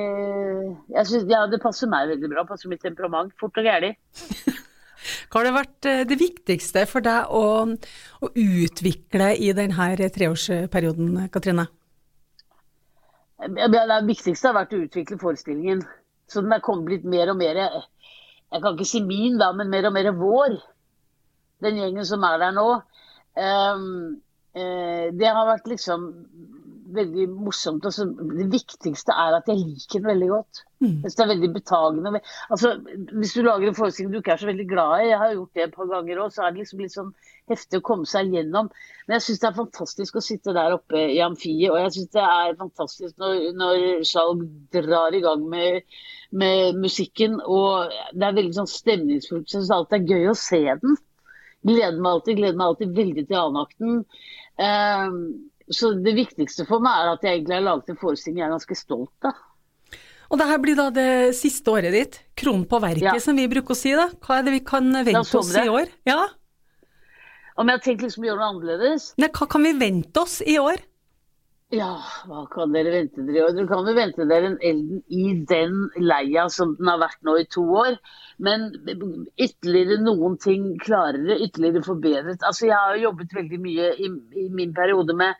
jeg 0.94 1.06
synes, 1.06 1.24
Ja, 1.26 1.46
det 1.50 1.58
passer 1.62 1.90
meg 1.90 2.12
veldig 2.12 2.30
bra. 2.30 2.44
Passer 2.46 2.70
mitt 2.70 2.82
temperament. 2.84 3.34
Fort 3.40 3.58
og 3.58 3.66
gæli. 3.66 3.94
Hva 5.30 5.40
har 5.40 5.46
det 5.46 5.54
vært 5.54 5.88
eh, 5.88 6.04
det 6.10 6.18
viktigste 6.18 6.84
for 6.90 7.04
deg 7.04 7.30
å, 7.34 7.42
å 8.22 8.30
utvikle 8.34 9.32
i 9.38 9.50
denne 9.56 10.08
treårsperioden, 10.14 11.28
Katrine? 11.34 11.68
Det 13.38 13.98
viktigste 14.06 14.50
har 14.50 14.56
vært 14.58 14.74
å 14.74 14.82
utvikle 14.82 15.20
forestillingen. 15.20 15.84
Så 16.28 16.42
den 16.44 16.54
er 16.54 16.62
kommet 16.64 16.90
litt 16.92 17.06
mer 17.08 17.30
og 17.32 17.38
mer 17.40 17.58
Jeg 17.58 18.62
kan 18.62 18.74
ikke 18.74 18.88
si 18.88 19.00
min, 19.04 19.38
da, 19.40 19.52
men 19.54 19.70
mer 19.70 19.86
og 19.88 19.94
mer 19.94 20.10
vår. 20.18 20.58
Den 21.62 21.78
gjengen 21.78 22.06
som 22.06 22.26
er 22.26 22.38
der 22.42 22.54
nå. 22.54 22.66
Um, 23.38 24.18
det 24.58 25.30
har 25.30 25.46
vært 25.46 25.68
liksom 25.70 26.08
veldig 26.94 27.26
morsomt. 27.30 27.84
Altså, 27.84 28.06
det 28.08 28.46
viktigste 28.52 29.14
er 29.14 29.36
at 29.36 29.48
jeg 29.50 29.60
liker 29.60 30.00
den 30.00 30.08
veldig 30.08 30.28
godt. 30.32 30.60
Mm. 30.80 31.00
Det 31.04 31.22
er 31.22 31.30
veldig 31.32 31.50
betagende. 31.54 32.20
Altså, 32.50 32.74
hvis 33.12 33.32
du 33.34 33.42
lager 33.42 33.68
en 33.68 33.76
forestilling 33.78 34.12
du 34.12 34.18
ikke 34.20 34.36
er 34.36 34.42
så 34.42 34.48
veldig 34.48 34.68
glad 34.68 34.92
i, 35.00 35.08
jeg 35.08 35.18
har 35.18 35.32
gjort 35.34 35.54
det 35.54 35.64
et 35.64 35.74
par 35.74 35.90
ganger 35.90 36.22
òg, 36.22 36.30
så 36.34 36.44
er 36.44 36.54
det 36.54 36.62
liksom 36.62 36.82
litt 36.84 36.94
sånn 36.94 37.10
heftig 37.50 37.80
å 37.80 37.86
komme 37.88 38.08
seg 38.08 38.30
gjennom. 38.34 38.70
Men 39.06 39.16
jeg 39.16 39.26
syns 39.26 39.42
det 39.42 39.50
er 39.50 39.58
fantastisk 39.58 40.20
å 40.20 40.24
sitte 40.24 40.54
der 40.56 40.76
oppe 40.76 41.02
i 41.16 41.18
amfiet, 41.24 41.70
og 41.72 41.80
jeg 41.82 41.94
syns 41.96 42.14
det 42.14 42.24
er 42.24 42.60
fantastisk 42.60 43.18
når, 43.22 43.42
når 43.58 43.84
Skjalg 44.08 44.46
drar 44.74 45.16
i 45.16 45.22
gang 45.24 45.44
med, 45.50 45.98
med, 46.30 46.78
musikken. 46.78 47.38
Og 47.44 47.92
det 48.14 48.28
er 48.30 48.40
veldig 48.40 48.56
sånn 48.60 48.72
stemningsfullt. 48.72 49.48
Jeg 49.48 49.58
syns 49.58 49.74
alltid 49.74 50.08
det 50.08 50.16
er 50.16 50.22
gøy 50.22 50.32
å 50.32 50.38
se 50.38 50.64
den. 50.84 50.98
Gleder 51.66 51.98
meg 51.98 52.12
alltid, 52.12 52.38
gleder 52.38 52.58
meg 52.58 52.72
alltid 52.72 52.96
veldig 52.96 53.24
til 53.26 53.40
annenakten. 53.40 54.02
Um, 54.58 55.16
så 55.74 55.92
det 56.00 56.14
viktigste 56.16 56.64
for 56.68 56.82
meg 56.84 57.02
er 57.02 57.12
at 57.12 57.24
jeg 57.26 57.38
egentlig 57.38 57.58
har 57.58 57.66
laget 57.66 57.92
en 57.92 58.00
forestilling 58.00 58.40
jeg 58.40 58.48
er 58.48 58.56
ganske 58.56 58.78
stolt 58.78 59.28
av. 59.28 59.44
Og 60.28 60.40
det 60.40 60.48
her 60.50 60.58
blir 60.60 60.76
da 60.76 60.88
det 60.92 61.10
siste 61.38 61.72
året 61.72 61.94
ditt, 61.94 62.18
kronen 62.36 62.66
på 62.68 62.80
verket 62.84 63.16
ja. 63.16 63.20
som 63.22 63.38
vi 63.38 63.46
bruker 63.48 63.72
å 63.72 63.78
si 63.78 63.94
da. 63.96 64.10
Hva 64.24 64.38
er 64.38 64.44
det 64.44 64.58
vi 64.58 64.64
kan 64.66 64.90
vente 64.92 65.40
oss 65.40 65.54
i 65.56 65.64
år? 65.72 65.88
Ja. 66.08 66.26
Om 67.58 67.70
jeg 67.70 67.80
har 67.80 67.84
tenkt 67.84 68.04
liksom 68.04 68.26
å 68.26 68.28
gjøre 68.28 68.40
noe 68.42 68.50
annerledes? 68.52 69.08
Nei, 69.18 69.30
hva 69.34 69.48
kan 69.50 69.64
vi 69.64 69.72
vente 69.80 70.20
oss 70.20 70.38
i 70.44 70.58
år? 70.60 70.84
Ja, 71.68 71.98
hva 72.24 72.46
kan 72.48 72.70
dere 72.72 72.94
vente 72.94 73.20
dere 73.26 73.36
i 73.36 73.42
år? 73.44 73.50
Dere 73.52 73.68
kan 73.68 73.88
jo 73.90 73.92
vente 73.96 74.24
dere 74.30 74.48
en 74.48 74.54
Elden 74.64 75.02
i 75.12 75.24
den 75.50 75.74
leia 76.00 76.46
som 76.52 76.70
den 76.78 76.88
har 76.88 77.02
vært 77.02 77.20
nå 77.28 77.34
i 77.36 77.44
to 77.52 77.64
år. 77.82 77.98
Men 78.40 78.70
ytterligere 79.36 79.98
noen 80.00 80.38
ting 80.40 80.70
klarere, 80.80 81.36
ytterligere 81.36 81.84
forbedret. 81.84 82.40
Altså, 82.40 82.70
jeg 82.70 82.78
har 82.86 83.02
jobbet 83.02 83.36
veldig 83.36 83.60
mye 83.66 83.92
i, 84.00 84.08
i 84.44 84.48
min 84.48 84.72
periode 84.78 85.16
med 85.18 85.36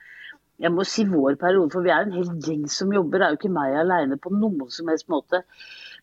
jeg 0.58 0.74
må 0.74 0.84
si 0.90 1.04
vår 1.06 1.38
periode, 1.40 1.70
for 1.72 1.86
vi 1.86 1.92
er 1.94 2.04
en 2.04 2.16
hel 2.18 2.30
gjeng 2.44 2.64
som 2.76 2.92
jobber. 2.92 3.22
Det 3.22 3.26
er 3.26 3.34
jo 3.34 3.38
ikke 3.38 3.54
meg 3.54 3.76
alene 3.78 4.18
på 4.20 4.32
noen 4.34 4.72
som 4.74 4.90
helst 4.90 5.08
måte. 5.08 5.44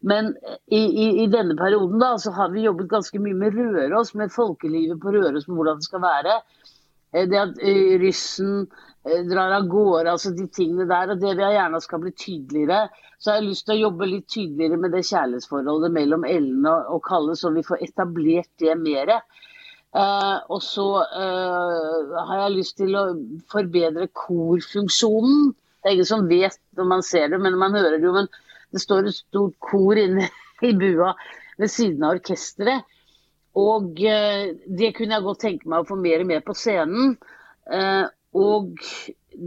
Men 0.01 0.31
i, 0.65 0.79
i, 0.79 1.07
i, 1.23 1.25
denne 1.31 1.57
perioden 1.59 2.01
da, 2.01 2.15
så 2.17 2.33
har 2.37 2.53
vi 2.53 2.63
jobbet 2.65 2.89
ganske 2.91 3.19
mye 3.21 3.37
med 3.37 3.59
Røros, 3.59 4.15
med 4.15 4.33
folkelivet 4.33 4.97
på 5.03 5.13
Røros, 5.13 5.45
med 5.49 5.59
hvordan 5.59 5.83
det 5.83 5.89
skal 5.89 6.03
være. 6.07 6.39
Eh, 7.15 7.27
det 7.31 7.39
at 7.39 7.55
russen 7.55 8.01
ryssen 8.03 8.53
eh, 9.07 9.23
drar 9.29 9.55
av 9.55 9.67
gårde, 9.71 10.11
altså 10.11 10.33
de 10.35 10.47
tingene 10.51 10.87
der. 10.89 11.13
Og 11.13 11.21
det 11.21 11.33
vil 11.33 11.45
jeg 11.45 11.57
gjerne 11.57 11.81
skal 11.83 12.03
bli 12.03 12.13
tydeligere. 12.19 12.85
Så 13.17 13.31
har 13.31 13.39
jeg 13.39 13.49
lyst 13.49 13.65
til 13.67 13.77
å 13.77 13.83
jobbe 13.85 14.09
litt 14.11 14.27
tydeligere 14.31 14.79
med 14.81 14.95
det 14.95 15.05
kjærlighetsforholdet 15.07 15.93
mellom 15.95 16.25
Ellen 16.27 16.65
og 16.69 16.99
Kalle, 17.07 17.37
så 17.39 17.53
vi 17.55 17.63
får 17.65 17.85
etablert 17.87 18.51
det 18.61 18.75
mer. 18.77 19.13
Uh, 19.95 20.41
og 20.51 20.59
så 20.59 20.85
uh, 21.07 22.15
har 22.27 22.41
jeg 22.41 22.55
lyst 22.57 22.75
til 22.81 22.97
å 22.99 23.05
forbedre 23.53 24.09
korfunksjonen. 24.11 25.53
Det 25.79 25.87
er 25.87 25.95
ingen 25.95 26.09
som 26.09 26.27
vet 26.27 26.59
når 26.75 26.89
man 26.89 27.05
ser 27.07 27.31
det, 27.31 27.39
men 27.39 27.55
man 27.61 27.77
hører 27.77 27.95
det 27.95 28.09
jo. 28.09 28.11
Men 28.17 28.27
det 28.75 28.83
står 28.83 29.07
et 29.07 29.15
stort 29.15 29.55
kor 29.63 29.95
inne 30.01 30.27
i 30.67 30.73
bua 30.75 31.13
ved 31.55 31.71
siden 31.71 32.03
av 32.03 32.17
orkesteret. 32.17 32.83
Og 33.55 34.01
uh, 34.03 34.45
det 34.79 34.93
kunne 34.97 35.17
jeg 35.17 35.27
godt 35.27 35.43
tenke 35.45 35.71
meg 35.71 35.83
å 35.83 35.89
få 35.89 35.99
mer 35.99 36.25
med 36.27 36.45
på 36.45 36.57
scenen. 36.57 37.17
og 38.35 38.75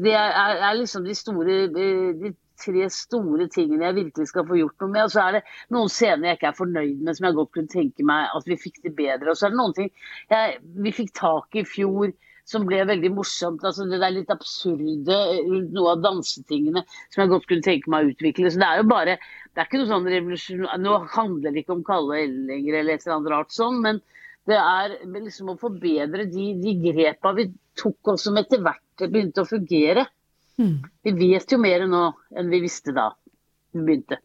det 0.02 0.12
er, 0.16 0.32
er, 0.58 0.72
liksom 0.74 1.04
de 1.06 1.14
store 1.14 1.58
de 1.70 2.32
tre 2.58 2.86
store 2.92 3.46
tingene 3.52 3.86
jeg 3.86 3.96
virkelig 4.00 4.30
skal 4.32 4.46
få 4.48 4.58
gjort 4.58 4.82
noe 4.82 4.92
med. 4.94 5.06
Og 5.06 5.14
så 5.14 5.24
er 5.24 5.38
det 5.38 5.42
noen 5.74 5.92
scener 5.92 6.30
jeg 6.30 6.40
ikke 6.40 6.50
er 6.52 6.60
fornøyd 6.60 7.02
med, 7.02 7.18
som 7.18 7.28
jeg 7.28 7.38
godt 7.38 7.52
kunne 7.56 7.74
tenke 7.74 8.06
meg 8.06 8.38
at 8.38 8.48
vi 8.50 8.60
fikk 8.60 8.80
det 8.86 8.94
bedre. 8.98 9.32
Og 9.32 9.38
så 9.38 9.48
er 9.48 9.54
det 9.54 9.60
noen 9.60 9.76
ting 9.76 9.92
jeg, 10.32 10.56
vi 10.86 10.94
fikk 10.96 11.14
tak 11.18 11.58
i 11.58 11.62
i 11.62 11.68
fjor 11.68 12.12
som 12.48 12.64
ble 12.64 12.80
veldig 12.88 13.10
morsomt. 13.12 13.64
altså 13.64 13.84
Det 13.88 14.00
der 14.00 14.14
litt 14.14 14.30
absurde 14.32 15.18
rundt 15.50 15.74
noe 15.76 15.94
av 15.94 16.04
dansetingene 16.04 16.84
som 17.12 17.22
jeg 17.22 17.32
godt 17.34 17.48
kunne 17.50 17.66
tenke 17.66 17.92
meg 17.92 18.06
å 18.06 18.14
utvikle. 18.14 18.52
Så 18.52 18.62
det 18.62 18.68
er 18.68 18.80
jo 18.80 18.88
bare 18.88 19.18
Det 19.58 19.64
er 19.64 19.66
ikke 19.66 19.78
noe 19.80 19.90
sånn 19.90 20.04
revolusjon 20.06 20.66
Nå 20.84 20.92
handler 21.10 21.50
det 21.50 21.64
ikke 21.64 21.74
om 21.74 21.80
Kalle 21.82 22.20
og 22.20 22.34
lenger 22.46 22.76
eller 22.78 22.94
et 22.94 23.02
eller 23.02 23.16
annet 23.16 23.32
rart 23.32 23.50
sånn, 23.50 23.80
men 23.82 23.96
det 24.46 24.54
er 24.54 24.94
liksom 25.18 25.50
å 25.50 25.56
forbedre 25.58 26.28
de, 26.30 26.44
de 26.62 26.74
grepa 26.84 27.32
vi 27.34 27.48
tok 27.74 28.12
oss 28.14 28.28
som 28.28 28.38
etter 28.38 28.62
hvert 28.62 29.02
begynte 29.10 29.42
å 29.42 29.48
fungere. 29.50 30.06
Mm. 30.62 30.78
Vi 31.02 31.14
vet 31.18 31.50
jo 31.50 31.58
mer 31.58 31.82
nå 31.90 32.04
enn 32.38 32.54
vi 32.54 32.62
visste 32.62 32.94
da 32.94 33.10
vi 33.74 33.82
begynte. 33.82 34.20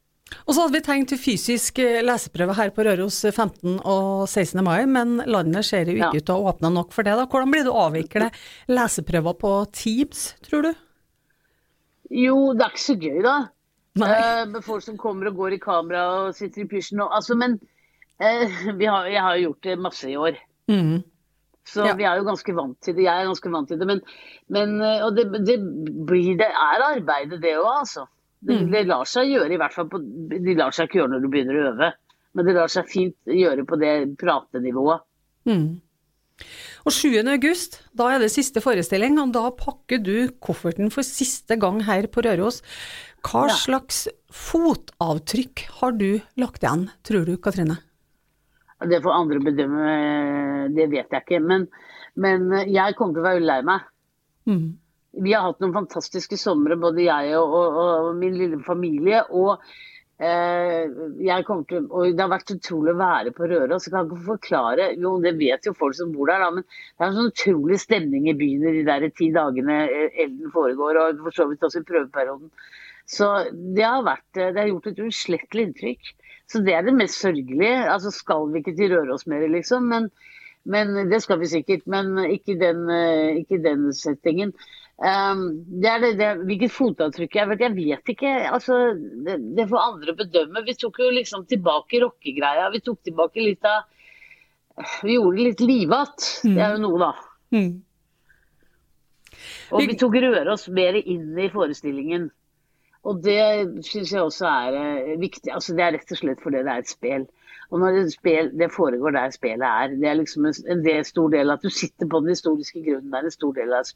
Og 0.46 0.54
så 0.54 0.62
hadde 0.62 0.78
vi 0.78 0.84
tenkt 0.86 1.16
fysisk 1.18 1.82
eh, 1.82 2.04
leseprøve 2.06 2.54
her 2.62 2.70
på 2.78 2.86
Røros 2.86 3.20
15. 3.26 3.82
og 3.82 4.30
16. 4.30 4.62
mai, 4.66 4.86
men 4.86 5.18
landet 5.26 5.66
ser 5.66 5.90
jo 5.90 5.98
ikke 5.98 6.14
ja. 6.14 6.22
ut 6.22 6.30
til 6.30 6.38
å 6.38 6.54
åpne 6.54 6.72
nok 6.78 6.94
for 6.94 7.10
det. 7.10 7.18
da. 7.18 7.26
Hvordan 7.26 7.54
blir 7.54 7.66
det 7.66 7.74
å 7.74 7.84
avvikle 7.88 8.30
leseprøver 8.70 9.38
på 9.42 9.58
Teams, 9.74 10.30
tror 10.46 10.70
du? 10.70 10.72
Jo, 12.14 12.38
det 12.54 12.66
er 12.66 12.74
ikke 12.78 12.86
så 12.86 12.98
gøy, 13.02 13.20
da. 13.26 13.36
Uh, 14.00 14.44
med 14.50 14.64
folk 14.66 14.82
som 14.82 14.98
kommer 14.98 15.30
og 15.30 15.38
går 15.38 15.58
i 15.58 15.62
kamera 15.62 16.04
og 16.24 16.38
sitter 16.38 16.64
i 16.64 16.70
pysjen. 16.70 17.02
Altså, 17.04 17.38
men 17.38 17.60
uh, 18.24 18.62
har, 18.82 19.10
jeg 19.12 19.22
har 19.22 19.42
gjort 19.44 19.68
det 19.68 19.80
masse 19.80 20.10
i 20.10 20.18
år. 20.18 20.40
Mm. 20.72 21.04
Så 21.68 21.86
ja. 21.88 21.94
vi 21.96 22.06
er 22.08 22.20
jo 22.20 22.26
ganske 22.28 22.56
vant 22.56 22.76
til 22.84 22.96
det. 22.98 23.06
Jeg 23.06 23.22
er 23.22 23.30
ganske 23.30 23.52
vant 23.54 23.70
til 23.72 23.80
det. 23.80 23.88
Men, 23.88 24.02
men 24.52 24.76
eh, 24.84 25.04
og 25.06 25.16
det, 25.16 25.30
det, 25.48 25.58
blir, 26.08 26.34
det 26.40 26.50
er 26.50 26.84
arbeidet, 26.90 27.40
det 27.44 27.56
òg, 27.60 27.70
altså. 27.80 28.08
Det, 28.44 28.58
Mm. 28.60 28.72
det 28.74 28.82
lar 28.90 29.08
seg 29.08 29.30
gjøre, 29.32 29.54
i 29.56 29.58
hvert 29.62 29.72
fall 29.72 29.86
på 29.88 30.02
De 30.04 30.54
lar 30.60 30.74
seg 30.76 30.90
ikke 30.90 30.98
gjøre 30.98 31.14
når 31.14 31.22
du 31.24 31.28
begynner 31.32 31.56
å 31.56 31.68
øve, 31.70 31.88
men 32.36 32.48
det 32.50 32.56
lar 32.58 32.72
seg 32.74 32.90
fint 32.92 33.32
gjøre 33.32 33.64
på 33.64 33.78
det 33.80 33.94
pratenivået. 34.20 35.06
Mm. 35.48 35.80
Og 36.84 36.92
7. 36.92 37.22
august, 37.32 37.78
da 37.96 38.10
er 38.12 38.20
det 38.20 38.34
siste 38.34 38.60
forestilling, 38.60 39.16
og 39.22 39.32
da 39.32 39.46
pakker 39.56 40.04
du 40.04 40.28
kofferten 40.44 40.92
for 40.92 41.08
siste 41.08 41.56
gang 41.56 41.80
her 41.88 42.10
på 42.12 42.26
Røros. 42.26 42.60
Hva 43.24 43.48
Ja. 43.48 43.56
slags 43.56 44.08
fotavtrykk 44.34 45.66
har 45.80 45.92
du 45.96 46.22
lagt 46.36 46.64
igjen, 46.64 46.90
tror 47.08 47.26
du, 47.26 47.38
Katrine? 47.38 47.78
Det 48.84 49.00
får 49.04 49.16
andre 49.16 49.40
bedømme, 49.40 50.74
det 50.76 50.90
vet 50.92 51.10
jeg 51.14 51.24
ikke. 51.24 51.40
Men, 51.40 51.68
men 52.20 52.50
jeg 52.68 52.98
kommer 53.00 53.16
til 53.16 53.24
å 53.24 53.30
være 53.30 53.46
lei 53.48 53.62
meg. 53.64 53.86
Mm. 54.50 54.66
Vi 55.24 55.32
har 55.32 55.46
hatt 55.46 55.62
noen 55.64 55.76
fantastiske 55.78 56.36
somre, 56.42 56.76
både 56.76 57.06
jeg 57.06 57.38
og, 57.40 57.54
og, 57.54 57.80
og 58.10 58.16
min 58.20 58.36
lille 58.36 58.60
familie. 58.66 59.22
Og, 59.32 59.62
eh, 60.20 60.90
jeg 61.24 61.46
kommer 61.48 61.64
til, 61.70 61.88
og 61.88 62.12
det 62.12 62.20
har 62.26 62.34
vært 62.34 62.56
utrolig 62.58 62.92
å 62.92 63.00
være 63.00 63.34
på 63.38 63.48
Røros. 63.48 63.88
Jeg 63.88 63.94
kan 63.96 64.10
ikke 64.10 64.28
forklare, 64.28 64.92
jo 65.00 65.16
det 65.24 65.38
vet 65.40 65.70
jo 65.70 65.78
folk 65.78 65.96
som 65.96 66.12
bor 66.12 66.28
der, 66.34 66.44
da, 66.44 66.52
men 66.58 66.66
det 66.68 67.06
er 67.06 67.08
en 67.08 67.20
sånn 67.22 67.32
utrolig 67.32 67.80
stemning 67.80 68.28
i 68.28 68.36
byen 68.36 68.68
i 68.68 68.78
de 68.82 68.86
der 68.90 69.08
ti 69.16 69.32
dagene 69.32 69.84
eh, 69.86 70.24
elden 70.26 70.52
foregår, 70.52 71.00
og 71.06 71.24
for 71.30 71.40
så 71.40 71.48
vidt 71.48 71.64
også 71.70 71.86
i 71.86 71.88
prøveperioden. 71.94 72.52
Så 73.10 73.30
det 73.52 73.84
har, 73.84 74.04
vært, 74.06 74.30
eh, 74.38 74.52
det 74.54 74.62
har 74.62 74.70
gjort 74.72 74.92
et 74.92 75.02
uslettelig 75.04 75.68
inntrykk. 75.70 76.14
Så 76.52 76.62
det 76.64 76.76
er 76.76 76.86
det 76.86 76.96
mest 76.96 77.20
sørgelige. 77.22 77.82
Altså 77.90 78.12
skal 78.14 78.48
vi 78.52 78.62
ikke 78.62 78.76
til 78.78 78.94
Røros 78.94 79.28
mer, 79.30 79.46
liksom. 79.52 79.90
Men, 79.92 80.10
men 80.64 80.96
det 81.12 81.22
skal 81.24 81.40
vi 81.42 81.52
sikkert. 81.52 81.86
Men 81.90 82.16
ikke 82.26 82.58
den, 82.60 82.86
eh, 82.92 83.42
ikke 83.44 83.62
den 83.64 83.92
settingen. 83.96 84.54
Um, 85.04 85.64
det 85.82 85.90
er 85.90 86.04
det, 86.04 86.12
det, 86.20 86.28
hvilket 86.46 86.72
fotavtrykk 86.72 87.36
jeg 87.36 87.50
vet, 87.50 87.64
jeg 87.66 87.76
vet 87.76 88.12
ikke. 88.14 88.34
Altså, 88.54 88.78
det, 89.26 89.40
det 89.58 89.66
får 89.72 89.88
andre 89.88 90.16
bedømme. 90.20 90.64
Vi 90.68 90.78
tok 90.80 91.02
jo 91.02 91.10
liksom 91.16 91.48
tilbake 91.50 92.04
rockegreia. 92.06 92.70
Vi 92.72 92.84
tok 92.86 93.02
tilbake 93.10 93.44
litt 93.44 93.66
av 93.68 93.90
Vi 95.04 95.18
gjorde 95.18 95.38
det 95.38 95.50
litt 95.50 95.66
livatt. 95.66 96.30
Det 96.46 96.62
er 96.62 96.78
jo 96.78 96.86
noe, 96.86 97.02
da. 97.02 97.12
Mm. 97.54 97.74
Og 99.74 99.84
vi 99.90 99.98
tok 100.00 100.16
Røros 100.22 100.70
mer 100.74 100.98
inn 101.02 101.36
i 101.42 101.50
forestillingen. 101.52 102.30
Og 103.04 103.20
det 103.24 103.84
syns 103.84 104.14
jeg 104.14 104.24
også 104.24 104.48
er 104.48 104.78
eh, 104.80 105.16
viktig. 105.20 105.52
Altså, 105.52 105.76
det 105.76 105.84
er 105.84 105.96
rett 105.98 106.14
og 106.16 106.20
slett 106.20 106.44
fordi 106.44 106.62
det 106.64 106.72
er 106.72 106.84
et 106.84 106.92
spel. 106.92 107.26
Og 107.74 107.82
når 107.82 107.98
det, 107.98 108.04
spil, 108.14 108.52
det 108.60 108.72
foregår 108.72 109.16
der 109.16 109.34
spelet 109.34 109.66
er, 109.68 109.96
det 109.98 110.10
er 110.10 110.20
liksom 110.20 110.46
en, 110.48 110.84
del, 110.86 111.06
stor 111.06 111.32
del 111.34 111.52
at 111.52 111.64
du 111.64 111.72
sitter 111.74 112.08
på 112.10 112.22
den 112.22 112.34
historiske 112.36 112.84
grunnen. 112.86 113.10
Det 113.12 113.20
er 113.20 113.30
en 113.30 113.36
stor 113.36 113.56
del 113.58 113.74
av, 113.76 113.90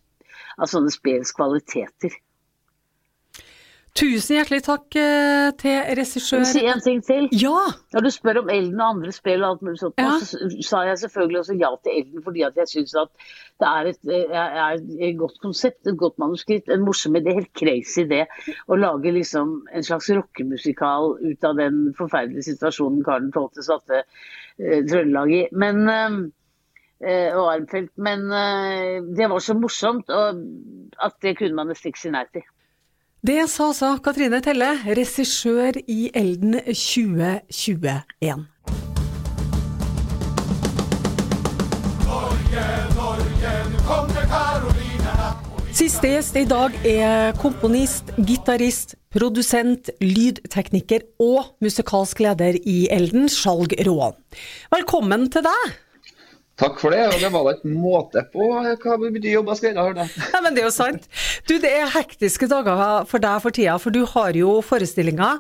av 0.58 0.72
sånne 0.72 0.94
spels 0.94 1.34
kvaliteter. 1.38 2.18
Tusen 3.98 4.36
hjertelig 4.38 4.60
takk 4.62 4.96
eh, 5.00 5.48
til 5.58 5.74
Skal 5.74 5.96
regissør 5.98 6.42
vi 6.44 6.50
si 6.51 6.62
en 6.70 6.82
ting 6.86 7.00
til? 7.06 7.24
Ja! 7.34 7.63
Når 7.96 8.04
du 8.06 8.10
spør 8.13 8.39
om 8.44 8.51
Elden 8.54 8.77
og 8.77 8.92
andre 8.94 9.13
spill, 9.16 9.42
og 9.42 9.56
alt 9.56 9.63
mulig 9.66 9.80
sånt, 9.82 9.98
Ja. 9.98 10.12
så 10.22 10.50
sa 10.68 10.84
jeg 10.86 11.00
selvfølgelig 11.01 11.39
også 11.39 11.56
ja 11.58 11.72
til 11.82 11.96
Elden 12.01 12.24
fordi 12.24 12.44
at 12.46 12.60
jeg 12.62 12.70
syns 12.74 12.94
at 13.01 13.10
det 13.58 13.68
er 13.72 13.89
et, 13.89 14.00
er 14.38 14.77
et 15.10 15.18
godt 15.18 15.39
konsept, 15.42 15.88
et 15.88 15.98
godt 15.98 16.20
manuskript, 16.22 16.70
en 16.70 16.86
morsom 16.86 17.18
idé, 17.18 17.34
helt 17.39 17.54
crazy 17.58 18.06
idé. 18.06 18.25
Å 18.70 18.77
lage 18.77 19.16
liksom 19.16 19.63
en 19.74 19.88
slags 19.88 20.12
rockemusikal 20.13 21.16
ut 21.18 21.48
av 21.50 21.58
den 21.58 21.88
forferdelige 21.98 22.51
situasjonen 22.51 23.01
Karen 23.08 23.32
12. 23.34 23.63
satte 23.66 24.04
uh, 24.04 24.82
Trøndelag 24.86 25.34
i. 25.34 25.42
Men 25.58 25.89
uh, 25.89 26.27
og 27.01 27.48
Armfelt. 27.54 27.92
Men 27.98 28.30
eh, 28.34 29.01
det 29.18 29.30
var 29.30 29.42
så 29.42 29.54
morsomt 29.58 30.10
og 30.10 30.39
at 31.06 31.18
det 31.22 31.36
kunne 31.38 31.58
man 31.58 31.70
nesten 31.70 31.94
ikke 31.94 32.01
si 32.01 32.13
nei 32.13 32.24
til. 32.34 32.46
Det 33.27 33.41
sa 33.51 33.65
altså 33.74 33.88
Katrine 34.00 34.38
Telle, 34.39 34.69
regissør 34.96 35.75
i 35.91 36.05
Elden 36.15 36.53
2021. 36.63 38.46
Siste 45.75 46.07
gjest 46.13 46.39
i 46.39 46.46
dag 46.48 46.77
er 46.88 47.36
komponist, 47.41 48.13
gitarist, 48.15 48.96
produsent, 49.12 49.91
lydtekniker 50.00 51.03
og 51.19 51.51
musikalsk 51.60 52.24
leder 52.24 52.55
i 52.63 52.77
Elden, 52.96 53.27
Skjalg 53.27 53.75
Råan. 53.89 54.15
Velkommen 54.72 55.27
til 55.36 55.43
deg! 55.50 55.75
Takk 56.58 56.80
for 56.82 56.94
det, 56.96 57.04
og 57.12 57.20
det 57.22 57.30
var 57.34 57.44
da 57.46 57.54
ikke 57.54 57.70
måte 57.70 58.24
på 58.34 58.48
hva 58.50 58.96
mye 59.04 59.34
jobb 59.34 59.52
jeg 59.52 59.60
skal 59.60 59.76
gjøre. 59.78 60.08
Ja, 60.34 60.40
men 60.46 60.56
det 60.56 60.64
er 60.64 60.70
jo 60.70 60.74
sant. 60.74 61.10
Du, 61.46 61.58
det 61.62 61.70
er 61.70 61.92
hektiske 61.94 62.50
dager 62.50 63.06
for 63.10 63.22
deg 63.22 63.44
for 63.44 63.54
tida, 63.54 63.76
for 63.82 63.94
du 63.94 64.02
har 64.10 64.38
jo 64.38 64.56
forestillinger 64.66 65.38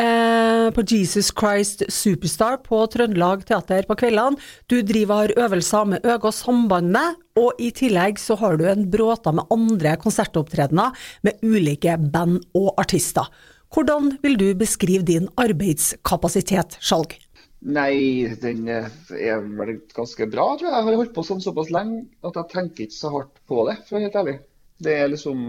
eh, 0.00 0.66
på 0.76 0.84
Jesus 0.84 1.30
Christ 1.32 1.86
Superstar 1.88 2.58
på 2.66 2.82
Trøndelag 2.92 3.46
Teater 3.48 3.88
på 3.88 3.96
kveldene. 4.02 4.36
Du 4.68 4.82
driver 4.84 5.20
har 5.20 5.32
øvelser 5.46 5.88
med 5.94 6.04
Øga 6.04 6.32
Sambandet, 6.32 7.16
og 7.40 7.56
i 7.62 7.70
tillegg 7.72 8.20
så 8.20 8.36
har 8.40 8.60
du 8.60 8.66
en 8.68 8.84
bråta 8.90 9.32
med 9.32 9.48
andre 9.54 9.96
konsertopptredener 10.02 10.92
med 11.26 11.40
ulike 11.40 11.96
band 12.12 12.40
og 12.58 12.74
artister. 12.80 13.28
Hvordan 13.70 14.16
vil 14.22 14.36
du 14.36 14.48
beskrive 14.58 15.06
din 15.06 15.28
arbeidskapasitet, 15.38 16.76
Skjalg? 16.82 17.14
Nei, 17.60 18.24
den 18.40 18.62
er 18.72 19.40
vel 19.44 19.74
ganske 19.92 20.26
bra, 20.32 20.46
tror 20.56 20.70
jeg. 20.70 20.72
Jeg 20.78 20.86
har 20.86 20.96
holdt 20.96 21.12
på 21.16 21.24
sånn 21.26 21.42
såpass 21.44 21.68
lenge 21.74 22.06
at 22.24 22.38
jeg 22.38 22.48
tenker 22.54 22.86
ikke 22.86 22.96
så 22.96 23.10
hardt 23.12 23.34
på 23.50 23.66
det, 23.68 23.74
for 23.84 23.96
å 23.96 23.98
være 23.98 24.06
helt 24.08 24.20
ærlig. 24.22 24.36
Det 24.80 24.94
er 24.96 25.10
liksom 25.12 25.42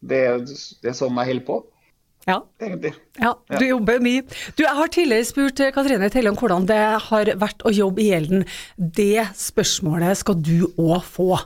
Det 0.00 0.20
er, 0.30 0.38
det 0.46 0.88
er 0.92 0.94
sånn 0.96 1.16
jeg 1.18 1.26
holder 1.32 1.44
på, 1.44 1.58
Ja. 2.28 2.38
egentlig. 2.62 2.92
Ja, 3.20 3.32
du 3.58 3.64
jobber 3.66 3.98
mye. 4.00 4.22
Du, 4.54 4.62
Jeg 4.62 4.76
har 4.78 4.86
tidligere 4.94 5.26
spurt 5.26 5.60
eh, 5.60 5.72
Katrine 5.74 6.08
Telle 6.14 6.30
om 6.30 6.36
hvordan 6.38 6.66
det 6.68 6.78
har 7.08 7.24
vært 7.40 7.64
å 7.66 7.72
jobbe 7.74 8.00
i 8.04 8.10
Gjelden. 8.12 8.44
Det 8.78 9.26
spørsmålet 9.34 10.16
skal 10.22 10.38
du 10.40 10.68
òg 10.78 11.02
få. 11.02 11.40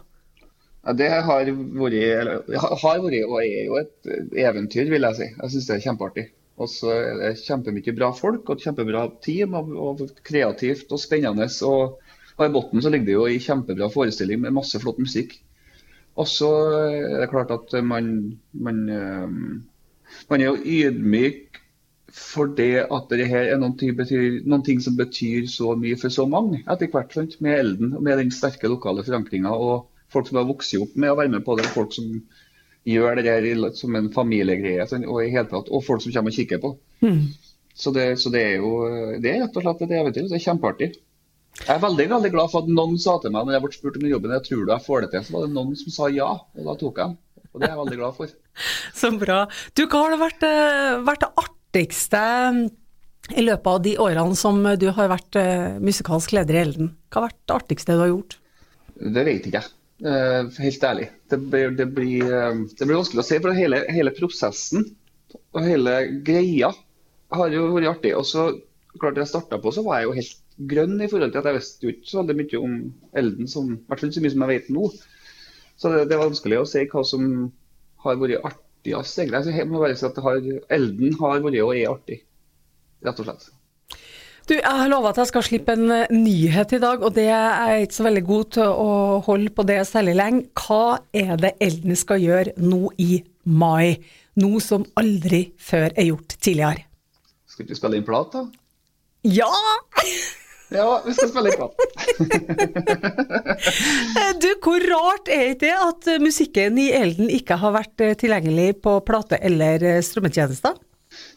Ja, 0.85 0.93
det 0.93 1.09
har 1.11 1.23
vært, 1.25 1.95
eller, 1.95 2.43
har 2.59 3.01
vært 3.01 3.25
og 3.25 3.41
er 3.41 3.65
jo 3.65 3.77
et 3.81 4.13
eventyr, 4.37 4.91
vil 4.91 5.03
jeg 5.09 5.17
si. 5.17 5.29
Jeg 5.41 5.51
syns 5.55 5.67
det 5.71 5.77
er 5.79 5.85
kjempeartig. 5.89 6.29
Og 6.63 6.71
så 6.71 6.93
er 6.95 7.21
det 7.21 7.33
kjempemye 7.43 7.95
bra 7.97 8.13
folk 8.15 8.47
og 8.47 8.59
et 8.59 8.67
kjempebra 8.67 9.07
team, 9.25 9.57
og, 9.59 9.73
og 9.75 10.03
kreativt 10.27 10.93
og 10.95 11.01
spennende. 11.03 11.49
Og, 11.67 11.99
og 12.37 12.45
i 12.47 12.53
bunnen 12.55 12.93
ligger 12.95 13.09
det 13.09 13.17
jo 13.17 13.27
i 13.31 13.41
kjempebra 13.43 13.91
forestilling 13.93 14.45
med 14.45 14.55
masse 14.59 14.81
flott 14.83 15.01
musikk. 15.03 15.39
Og 16.21 16.29
så 16.29 16.51
er 16.93 17.23
det 17.23 17.31
klart 17.33 17.53
at 17.55 17.73
man, 17.89 18.13
man, 18.53 18.83
eh, 18.93 20.19
man 20.29 20.43
er 20.43 20.51
jo 20.51 20.61
ydmyk 20.61 21.63
for 22.13 22.51
det 22.59 22.85
at 22.93 23.09
det 23.09 23.27
her 23.31 23.49
er 23.55 23.61
noen 23.61 23.79
ting, 23.81 23.95
betyr, 23.97 24.43
noen 24.45 24.65
ting 24.67 24.83
som 24.85 24.99
betyr 24.99 25.47
så 25.49 25.73
mye 25.81 25.97
for 25.97 26.13
så 26.13 26.27
mange 26.29 26.61
etter 26.67 26.91
hvert. 26.93 27.15
Sant? 27.17 27.39
Med 27.41 27.57
Elden 27.59 27.97
og 27.97 28.05
med 28.05 28.21
den 28.21 28.33
sterke 28.35 28.69
lokale 28.69 29.05
forankringa. 29.07 29.55
Og 29.57 29.89
folk 30.13 30.29
som 30.29 30.43
har 30.43 30.49
vokst 30.51 30.77
opp 30.77 30.93
med 31.01 31.13
å 31.13 31.17
være 31.19 31.33
med 31.33 31.47
på 31.47 31.57
det. 31.57 31.71
Folk 31.73 31.97
som 31.97 32.11
gjør 32.89 33.21
det 33.21 33.25
der 33.29 33.71
som 33.79 33.95
en 33.97 34.11
familiegreie. 34.13 34.87
sånn, 34.89 35.07
Og 35.07 35.23
i 35.25 35.31
hele 35.31 35.49
tatt, 35.51 35.71
og 35.71 35.85
folk 35.87 36.03
som 36.03 36.13
kommer 36.13 36.33
og 36.33 36.37
kikker 36.37 36.63
på. 36.63 36.77
Så, 37.75 37.91
det, 37.91 38.19
så 38.21 38.31
det 38.31 38.43
er 38.43 38.57
jo 38.61 38.73
det 39.23 39.31
er 39.31 39.41
rett 39.47 39.57
og 39.57 39.65
slett 39.65 39.83
et 39.87 39.97
eventyr. 40.01 40.29
Det 40.29 40.39
er 40.39 40.47
kjempeartig. 40.47 40.93
Jeg 41.61 41.75
er 41.75 41.83
veldig 41.83 42.07
veldig 42.09 42.31
glad 42.33 42.51
for 42.53 42.65
at 42.65 42.71
noen 42.73 42.97
sa 43.01 43.19
til 43.21 43.33
meg 43.35 43.45
når 43.45 43.59
jeg 43.59 43.65
ble 43.65 43.75
spurt 43.77 43.97
om 44.01 44.07
jobben 44.09 44.33
jeg 44.33 44.45
tror 44.47 44.63
du 44.65 44.73
jeg 44.73 44.85
får 44.87 45.03
det 45.05 45.11
til, 45.13 45.25
så 45.27 45.35
var 45.35 45.43
det 45.45 45.57
noen 45.57 45.75
som 45.77 45.95
sa 45.95 46.09
ja, 46.09 46.29
og 46.33 46.69
da 46.69 46.77
tok 46.81 47.01
jeg 47.01 47.13
den. 47.13 47.19
Og 47.53 47.61
det 47.61 47.67
er 47.67 47.75
jeg 47.75 47.81
veldig 47.83 47.99
glad 48.01 48.15
for. 48.17 48.31
Så 49.01 49.11
bra. 49.21 49.41
Du, 49.77 49.83
hva 49.85 49.99
har 50.05 50.15
det 50.15 50.21
vært, 50.23 50.47
eh, 50.49 51.03
vært 51.05 51.25
det 51.27 51.31
artigste 51.43 52.23
mm, 52.57 52.63
i 53.37 53.45
løpet 53.45 53.69
av 53.75 53.83
de 53.85 53.93
årene 54.01 54.39
som 54.41 54.63
du 54.81 54.89
har 54.97 55.13
vært 55.13 55.37
eh, 55.41 55.77
musikalsk 55.85 56.33
leder 56.39 56.57
i 56.57 56.63
Elden? 56.63 56.91
Hva 57.13 57.21
har 57.21 57.29
vært 57.29 57.43
det 57.45 57.59
artigste 57.59 57.99
du 57.99 58.05
har 58.07 58.13
gjort? 58.15 58.39
Det 58.97 59.27
vet 59.29 59.49
ikke 59.51 59.61
jeg. 59.61 59.73
Eh, 60.03 60.49
helt 60.59 60.85
ærlig. 60.85 61.11
Det 61.31 61.39
blir, 61.39 61.71
det, 61.79 61.87
blir, 61.87 62.23
eh, 62.27 62.55
det 62.79 62.87
blir 62.87 62.99
vanskelig 62.99 63.23
å 63.23 63.27
si. 63.27 63.39
For 63.39 63.55
hele, 63.55 63.85
hele 63.95 64.15
prosessen 64.17 64.89
og 65.55 65.63
hele 65.63 65.95
greia 66.27 66.73
har 67.33 67.55
jo 67.55 67.69
vært 67.77 67.91
artig. 67.93 68.15
Og 68.19 68.27
så, 68.27 68.49
klart 68.99 69.21
jeg 69.21 69.31
starta 69.31 69.61
på, 69.63 69.73
så 69.75 69.85
var 69.87 70.01
jeg 70.01 70.09
jo 70.09 70.17
helt 70.19 70.39
grønn 70.73 70.99
i 70.99 71.09
forhold 71.11 71.33
til 71.33 71.41
at 71.41 71.49
jeg 71.49 71.59
visste 71.59 71.87
jo 71.87 71.95
ikke 71.95 72.11
så 72.11 72.21
veldig 72.21 72.39
mye 72.41 72.61
om 72.61 72.75
Elden, 73.23 73.49
i 73.49 73.79
hvert 73.89 74.03
fall 74.03 74.13
så 74.13 74.25
mye 74.25 74.35
som 74.35 74.45
jeg 74.45 74.53
vet 74.53 74.75
nå. 74.75 74.91
Så 75.81 75.95
det, 75.95 76.03
det 76.11 76.19
er 76.19 76.25
vanskelig 76.27 76.61
å 76.61 76.69
si 76.69 76.85
hva 76.91 77.07
som 77.07 77.31
har 78.05 78.21
vært 78.21 78.51
artigst, 78.51 79.23
egentlig. 79.23 79.55
Jeg 79.55 79.71
må 79.71 79.81
bare 79.81 79.97
si 79.99 80.07
at 80.09 80.23
har, 80.27 80.45
Elden 80.77 81.19
har 81.23 81.47
vært 81.47 81.63
og 81.63 81.75
er 81.79 81.95
artig, 81.95 82.21
rett 83.07 83.23
og 83.23 83.31
slett. 83.31 83.49
Du, 84.49 84.55
jeg 84.57 84.65
har 84.67 84.89
lova 84.91 85.13
at 85.13 85.19
jeg 85.21 85.29
skal 85.31 85.45
slippe 85.47 85.75
en 85.77 85.91
eh, 85.95 86.09
nyhet 86.11 86.73
i 86.75 86.81
dag, 86.83 87.03
og 87.05 87.11
det 87.15 87.29
er 87.31 87.77
jeg 87.77 87.83
ikke 87.87 87.99
så 87.99 88.07
veldig 88.09 88.25
god 88.27 88.45
til 88.57 88.69
å 88.85 88.87
holde 89.29 89.51
på 89.55 89.63
det 89.69 89.79
særlig 89.87 90.15
lenge. 90.19 90.43
Hva 90.59 90.99
er 91.15 91.37
det 91.39 91.53
Elden 91.63 91.97
skal 91.99 92.19
gjøre 92.23 92.53
nå 92.59 92.91
i 93.03 93.23
mai? 93.47 93.97
Noe 94.43 94.61
som 94.65 94.85
aldri 94.99 95.53
før 95.61 95.93
er 95.93 96.05
gjort 96.09 96.35
tidligere. 96.41 96.83
Skal 97.53 97.67
vi 97.69 97.75
spille 97.79 97.97
inn 98.01 98.09
plat, 98.09 98.29
da? 98.35 98.41
Ja! 99.31 99.53
Ja, 100.73 101.03
vi 101.05 101.13
skal 101.13 101.29
spille 101.29 101.51
inn 101.51 101.59
plat. 101.61 101.77
Du, 104.41 104.49
hvor 104.65 104.81
rart 104.89 105.29
er 105.29 105.51
ikke 105.51 105.67
det 105.67 105.77
at 105.77 106.09
musikken 106.23 106.79
i 106.81 106.89
Elden 106.97 107.29
ikke 107.29 107.61
har 107.61 107.77
vært 107.77 108.01
eh, 108.01 108.17
tilgjengelig 108.17 108.81
på 108.81 109.05
plate 109.05 109.37
eller 109.45 109.85
eh, 109.85 110.01
strømmetjenester? 110.01 110.73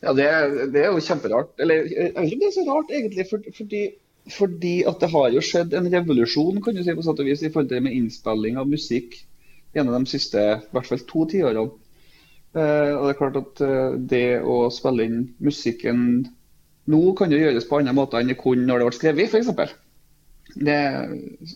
Ja, 0.04 0.14
det, 0.18 0.26
det, 0.74 0.82
er 0.82 0.90
jo 0.92 1.04
kjemperart. 1.04 1.54
Eller 1.62 1.86
jeg 1.86 2.12
vet 2.16 2.26
ikke 2.26 2.40
om 2.40 2.44
det 2.44 2.50
er 2.50 2.58
så 2.58 2.66
rart, 2.70 2.92
egentlig. 2.94 3.28
For, 3.30 3.48
fordi, 3.58 3.84
fordi, 4.36 4.76
at 4.90 5.02
det 5.02 5.12
har 5.14 5.32
jo 5.36 5.46
skjedd 5.46 5.76
en 5.78 5.90
revolusjon 5.94 6.62
kan 6.66 6.78
du 6.78 6.84
si, 6.84 6.98
på 6.98 7.06
satt 7.06 7.24
og 7.24 7.30
vis, 7.30 7.44
i 7.44 7.52
forhold 7.54 7.72
til 7.72 7.86
med 7.86 7.98
innspilling 7.98 8.60
av 8.62 8.70
musikk 8.70 9.20
gjennom 9.76 10.06
de 10.06 10.14
siste 10.14 10.40
i 10.40 10.76
hvert 10.76 10.88
fall 10.88 11.04
to 11.10 11.26
tiårene. 11.34 11.68
Uh, 12.56 12.92
og 12.96 13.02
det 13.04 13.12
er 13.12 13.18
klart 13.20 13.38
at 13.42 13.62
uh, 13.68 13.96
det 14.00 14.28
å 14.40 14.70
spille 14.72 15.04
inn 15.04 15.18
musikken 15.44 16.06
nå 16.92 17.02
kan 17.18 17.34
jo 17.34 17.40
gjøres 17.42 17.66
på 17.68 17.82
andre 17.82 17.96
måter 17.98 18.22
enn 18.22 18.30
det 18.32 18.38
kunne 18.40 18.64
når 18.70 18.80
det 18.80 18.88
ble 18.88 18.96
skrevet, 18.96 19.34
f.eks. 19.34 19.74
Det, 20.56 20.78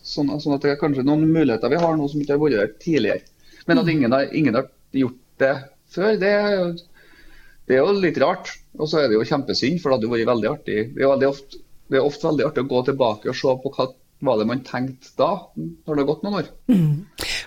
sånn, 0.02 0.34
sånn 0.42 0.56
at 0.58 0.66
det 0.66 0.74
er 0.74 0.82
kanskje 0.82 1.06
noen 1.08 1.28
muligheter 1.30 1.72
vi 1.72 1.80
har 1.80 1.96
nå 1.96 2.10
som 2.12 2.20
ikke 2.20 2.36
har 2.36 2.42
vært 2.42 2.58
der 2.58 2.74
tidligere. 2.84 3.22
Men 3.70 3.80
at 3.80 3.88
mm. 3.88 3.92
ingen 3.94 4.16
har, 4.16 4.26
ingen 4.36 4.58
har 4.58 4.68
gjort 4.98 5.20
det 5.40 5.54
før, 5.94 6.18
det 6.20 6.32
er 6.34 6.56
jo 6.56 6.66
det 7.70 7.78
er 7.78 7.86
jo 7.86 7.96
litt 8.02 8.18
rart. 8.22 8.52
Og 8.80 8.90
så 8.90 9.04
er 9.04 9.10
det 9.10 9.20
jo 9.20 9.26
kjempesynd, 9.30 9.80
for 9.82 9.92
det 9.92 10.00
hadde 10.00 10.12
vært 10.12 10.32
veldig 10.32 10.50
artig. 10.50 10.78
Det 10.96 11.04
er, 11.04 11.12
veldig 11.12 11.30
ofte, 11.30 11.64
det 11.90 12.00
er 12.00 12.08
ofte 12.08 12.30
veldig 12.30 12.48
artig 12.48 12.64
å 12.66 12.70
gå 12.72 12.86
tilbake 12.90 13.30
og 13.30 13.38
se 13.38 13.56
på 13.64 13.74
hva 13.76 13.90
var 14.26 14.40
det 14.42 14.48
man 14.50 14.64
tenkte 14.68 15.14
da, 15.20 15.30
når 15.56 15.94
det 15.94 16.02
har 16.02 16.08
gått 16.10 16.26
noen 16.26 16.40
år? 16.42 16.50
Mm. 16.72 16.96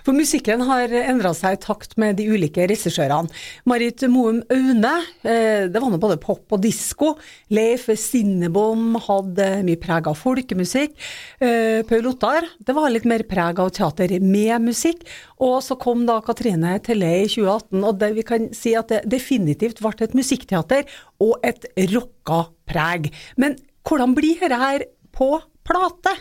For 0.03 0.15
musikken 0.15 0.65
har 0.67 0.91
endra 0.99 1.31
seg 1.35 1.55
i 1.55 1.61
takt 1.63 1.95
med 2.01 2.17
de 2.19 2.25
ulike 2.27 2.65
regissørene. 2.67 3.31
Marit 3.69 4.03
Moum 4.11 4.41
Aune, 4.51 4.93
eh, 5.23 5.69
det 5.71 5.79
var 5.79 5.91
nå 5.91 5.99
både 6.01 6.19
pop 6.19 6.51
og 6.51 6.59
disko. 6.63 7.13
Leif 7.55 7.87
Sinnebom 7.87 8.97
hadde 9.05 9.47
mye 9.63 9.79
preg 9.79 10.09
av 10.11 10.19
folkemusikk. 10.19 10.97
Eh, 11.39 11.83
Paul 11.87 12.09
Ottar, 12.11 12.49
det 12.59 12.75
var 12.75 12.91
litt 12.91 13.07
mer 13.07 13.23
preg 13.23 13.59
av 13.63 13.71
teater 13.71 14.19
med 14.19 14.67
musikk. 14.67 15.07
Og 15.39 15.61
så 15.63 15.79
kom 15.79 16.05
da 16.05 16.19
Katrine 16.19 16.75
Telle 16.83 17.23
i 17.23 17.27
2018, 17.31 17.83
og 17.83 17.97
det 17.99 18.11
vi 18.17 18.27
kan 18.27 18.51
si 18.53 18.75
at 18.75 18.91
det 18.91 19.05
definitivt 19.07 19.79
ble 19.79 19.95
et 20.03 20.13
musikkteater 20.19 20.83
og 21.23 21.39
et 21.43 21.63
rocka 21.95 22.49
preg. 22.67 23.11
Men 23.37 23.55
hvordan 23.87 24.15
blir 24.15 24.43
dette 24.43 24.59
her 24.59 24.83
på 25.15 25.31
plate? 25.63 26.11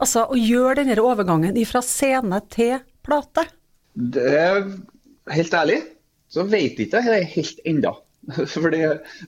Altså 0.00 0.26
å 0.32 0.36
gjøre 0.36 0.80
denne 0.80 1.00
overgangen 1.00 1.56
fra 1.68 1.82
scene 1.84 2.40
til 2.52 2.80
plate? 3.06 3.48
Det 3.94 4.28
er 4.40 4.64
Helt 5.30 5.54
ærlig 5.54 5.76
så 6.30 6.46
vet 6.46 6.78
jeg 6.78 6.86
ikke 6.86 7.02
jeg 7.06 7.28
helt 7.34 7.60
ennå. 7.66 7.92
For 8.52 8.70
det, 8.70 8.80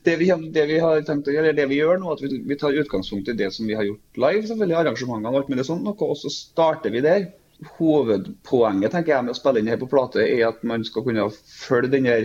det, 0.06 0.18
vi, 0.20 0.28
det, 0.54 0.66
har 0.82 1.04
tenkt 1.06 1.30
å 1.30 1.34
gjøre, 1.34 1.54
det 1.56 1.64
vi 1.70 1.80
gjør 1.80 1.98
nå, 1.98 2.12
at 2.12 2.20
vi, 2.22 2.42
vi, 2.46 2.58
tar 2.60 2.76
utgangspunkt 2.78 3.30
i 3.32 3.36
det 3.38 3.48
som 3.54 3.66
vi 3.66 3.76
har 3.78 3.86
gjort 3.88 4.20
live, 4.20 4.44
selvfølgelig 4.46 4.78
arrangementene 4.78 5.32
og 5.32 5.38
alt 5.40 5.50
mulig 5.50 5.64
sånt, 5.66 5.88
og 5.90 6.18
så 6.20 6.30
starter 6.32 6.94
vi 6.94 7.02
der. 7.04 7.30
Hovedpoenget 7.78 8.94
tenker 8.94 9.14
jeg 9.14 9.26
med 9.26 9.34
å 9.34 9.38
spille 9.38 9.62
inn 9.62 9.70
her 9.70 9.80
på 9.80 9.90
plate, 9.90 10.22
er 10.22 10.44
at 10.50 10.62
man 10.66 10.86
skal 10.86 11.06
kunne 11.06 11.26
følge 11.32 11.90
denne, 11.96 12.16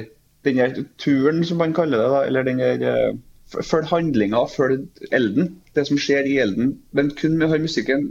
denne 0.46 0.70
turen, 1.02 1.42
som 1.48 1.62
man 1.62 1.74
kaller 1.78 2.04
det, 2.04 2.12
da, 2.14 2.22
eller 2.30 2.46
denne 2.46 2.70
eh, 2.76 3.18
følge 3.56 3.90
handlinga, 3.94 4.44
følge 4.54 5.10
elden. 5.16 5.56
Det 5.78 5.88
som 5.90 6.02
skjer 6.02 6.30
i 6.30 6.38
elden. 6.44 6.76
Men 6.98 7.14
kun 7.18 7.38
med 7.38 7.48
å 7.48 7.54
høre 7.56 7.66
musikken 7.66 8.10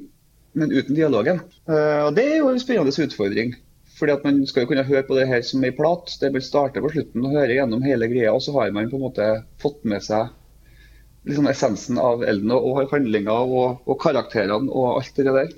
men 0.57 0.73
uten 0.73 0.97
dialogen. 0.97 1.43
Uh, 1.69 2.09
og 2.09 2.17
Det 2.17 2.25
er 2.25 2.39
jo 2.41 2.51
en 2.51 2.63
spennende 2.63 3.07
utfordring. 3.07 3.55
Fordi 3.97 4.13
at 4.13 4.25
Man 4.25 4.43
skal 4.47 4.65
jo 4.65 4.71
kunne 4.71 4.85
høre 4.85 5.05
på 5.09 5.17
det 5.17 5.29
her 5.29 5.45
som 5.45 5.65
ei 5.65 5.73
plat. 5.73 6.11
Det 6.21 6.33
vil 6.35 6.45
starte 6.45 6.83
på 6.85 6.91
slutten 6.93 7.25
og 7.25 7.37
høre 7.37 7.55
gjennom 7.57 7.85
hele 7.85 8.09
greia. 8.13 8.35
Og 8.35 8.43
så 8.45 8.53
har 8.59 8.75
man 8.77 8.91
på 8.91 8.99
en 8.99 9.07
måte 9.07 9.29
fått 9.63 9.85
med 9.89 10.05
seg 10.05 10.29
liksom 11.27 11.49
essensen 11.51 11.99
av 11.99 12.21
Elden 12.23 12.53
og, 12.55 12.85
handlinga 12.93 13.35
og, 13.35 13.81
og, 13.83 13.97
karakterene 14.03 14.71
og 14.71 15.01
alt 15.01 15.17
det 15.17 15.27
der. 15.27 15.49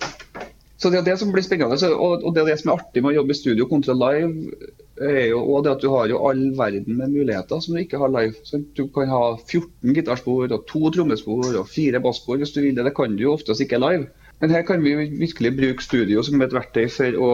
Så 0.78 0.90
Det 0.90 1.00
er 1.00 1.08
det 1.10 1.16
som 1.18 1.32
blir 1.34 1.42
spennende. 1.42 1.90
Og 1.98 2.30
det 2.34 2.44
er 2.44 2.52
det 2.52 2.60
som 2.60 2.70
er 2.70 2.78
artig 2.78 3.02
med 3.02 3.12
å 3.12 3.18
jobbe 3.18 3.34
i 3.34 3.40
studio 3.40 3.66
kontra 3.66 3.96
live, 3.98 4.54
er 5.02 5.26
jo 5.32 5.42
også 5.42 5.64
det 5.64 5.72
at 5.72 5.82
du 5.82 5.88
har 5.90 6.06
jo 6.10 6.22
all 6.26 6.44
verden 6.58 6.96
med 6.98 7.12
muligheter 7.14 7.60
som 7.62 7.74
du 7.74 7.82
ikke 7.82 7.98
har 7.98 8.14
live. 8.14 8.38
Så 8.46 8.62
du 8.78 8.86
kan 8.94 9.10
ha 9.10 9.22
14 9.34 9.98
gitarspor 9.98 10.46
og 10.46 10.64
to 10.70 10.94
trommespor 10.94 11.50
og 11.50 11.68
fire 11.70 12.00
basspor 12.02 12.38
hvis 12.38 12.54
du 12.54 12.62
vil 12.62 12.78
det. 12.78 12.86
Det 12.86 12.94
kan 12.94 13.18
du 13.18 13.26
jo 13.26 13.34
oftest 13.34 13.66
ikke 13.66 13.82
live. 13.82 14.06
Men 14.42 14.54
her 14.54 14.64
kan 14.66 14.82
vi 14.84 14.94
virkelig 15.18 15.54
bruke 15.56 15.84
studio 15.84 16.22
som 16.22 16.42
et 16.44 16.54
verktøy 16.54 16.86
for 16.92 17.22
å 17.22 17.30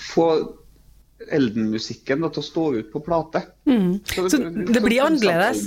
få 0.00 0.26
Elden-musikken 1.20 2.22
til 2.32 2.40
å 2.40 2.44
stå 2.44 2.62
ut 2.78 2.86
på 2.94 3.00
plate. 3.04 3.42
Mm. 3.68 3.98
Så, 4.08 4.22
det, 4.24 4.30
så 4.32 4.38
det 4.72 4.80
blir 4.80 5.02
annerledes? 5.04 5.66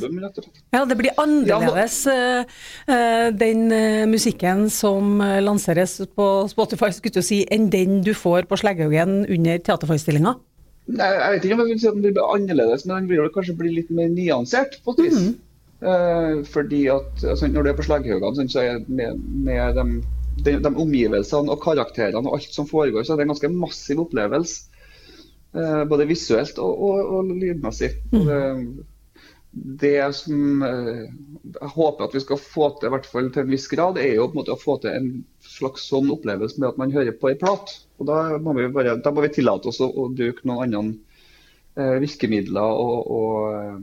Ja, 0.74 0.82
det 0.90 0.98
blir 0.98 1.14
annerledes 1.22 2.00
ja, 2.10 2.42
uh, 2.90 3.28
den 3.38 3.68
uh, 3.70 4.08
musikken 4.10 4.66
som 4.74 5.22
lanseres 5.22 6.00
på 6.18 6.28
Spotify, 6.50 6.90
skulle 6.96 7.22
du 7.22 7.28
si, 7.28 7.44
enn 7.54 7.70
den 7.74 8.02
du 8.06 8.16
får 8.18 8.50
på 8.50 8.58
Sleggehaugen 8.64 9.22
under 9.28 9.62
teaterforestillinga? 9.62 10.34
Jeg 10.90 11.32
vet 11.36 11.46
ikke 11.46 11.56
om 11.56 11.64
jeg 11.64 11.70
vil 11.70 11.80
si 11.80 11.88
at 11.88 11.96
den 12.00 12.10
blir 12.10 12.34
annerledes, 12.34 12.88
men 12.88 13.04
den 13.04 13.12
vil 13.14 13.32
kanskje 13.36 13.56
bli 13.60 13.76
litt 13.78 13.94
mer 13.94 14.10
nyansert 14.12 14.82
på 14.84 14.98
et 14.98 15.06
vis. 15.06 15.22
Mm. 15.22 15.34
Uh, 15.84 16.42
fordi 16.48 16.86
at 16.88 17.24
altså, 17.28 17.48
Når 17.52 17.64
du 17.64 17.70
er 17.70 17.78
på 17.78 17.86
Slegghaugen, 17.86 18.50
så 18.50 18.60
er 18.64 18.84
med, 18.88 19.22
med 19.46 19.78
de 19.78 20.02
de, 20.42 20.56
de, 20.64 20.72
omgivelsene 20.72 21.54
og 21.54 21.62
karakterene 21.64 22.26
og 22.26 22.40
alt 22.40 22.56
som 22.56 22.70
foregår, 22.70 23.06
så 23.06 23.14
er 23.14 23.22
det 23.22 23.28
en 23.28 23.34
ganske 23.34 23.52
massiv 23.54 24.02
opplevelse. 24.06 24.70
Eh, 25.54 25.84
både 25.86 26.10
visuelt 26.10 26.58
og, 26.58 26.82
og, 26.82 27.12
og 27.14 27.30
lydmessig. 27.38 27.92
Mm. 28.10 28.26
det, 28.26 28.88
det, 29.54 30.00
som 30.18 30.64
eh, 30.66 31.04
jeg 31.60 31.72
håper 31.76 32.08
at 32.08 32.16
vi 32.18 32.24
skal 32.24 32.42
få 32.42 32.72
til, 32.80 32.90
i 32.90 32.94
hvert 32.96 33.10
fall 33.10 33.30
til 33.30 33.46
en 33.46 33.54
viss 33.54 33.68
grad, 33.70 34.00
er 34.02 34.16
jo 34.16 34.26
på 34.28 34.34
en 34.34 34.42
måte 34.42 34.56
å 34.56 34.62
få 34.62 34.80
til 34.82 34.98
en 34.98 35.12
slags 35.46 35.86
sånn 35.92 36.10
opplevelse 36.14 36.58
med 36.58 36.72
at 36.72 36.82
man 36.82 36.96
hører 36.96 37.14
på 37.20 37.30
ei 37.30 37.38
plat. 37.38 37.76
Og 38.02 38.10
Da 38.10 38.40
må 38.42 38.58
vi, 38.58 38.66
bare, 38.74 38.98
da 38.98 39.14
må 39.14 39.26
vi 39.26 39.34
tillate 39.36 39.70
oss 39.70 39.82
å, 39.84 39.92
å 39.92 40.10
bruke 40.10 40.50
noen 40.50 40.74
andre 40.80 40.98
eh, 41.78 42.00
virkemidler 42.02 42.82
og, 42.82 43.14
og 43.14 43.38
eh, 43.60 43.80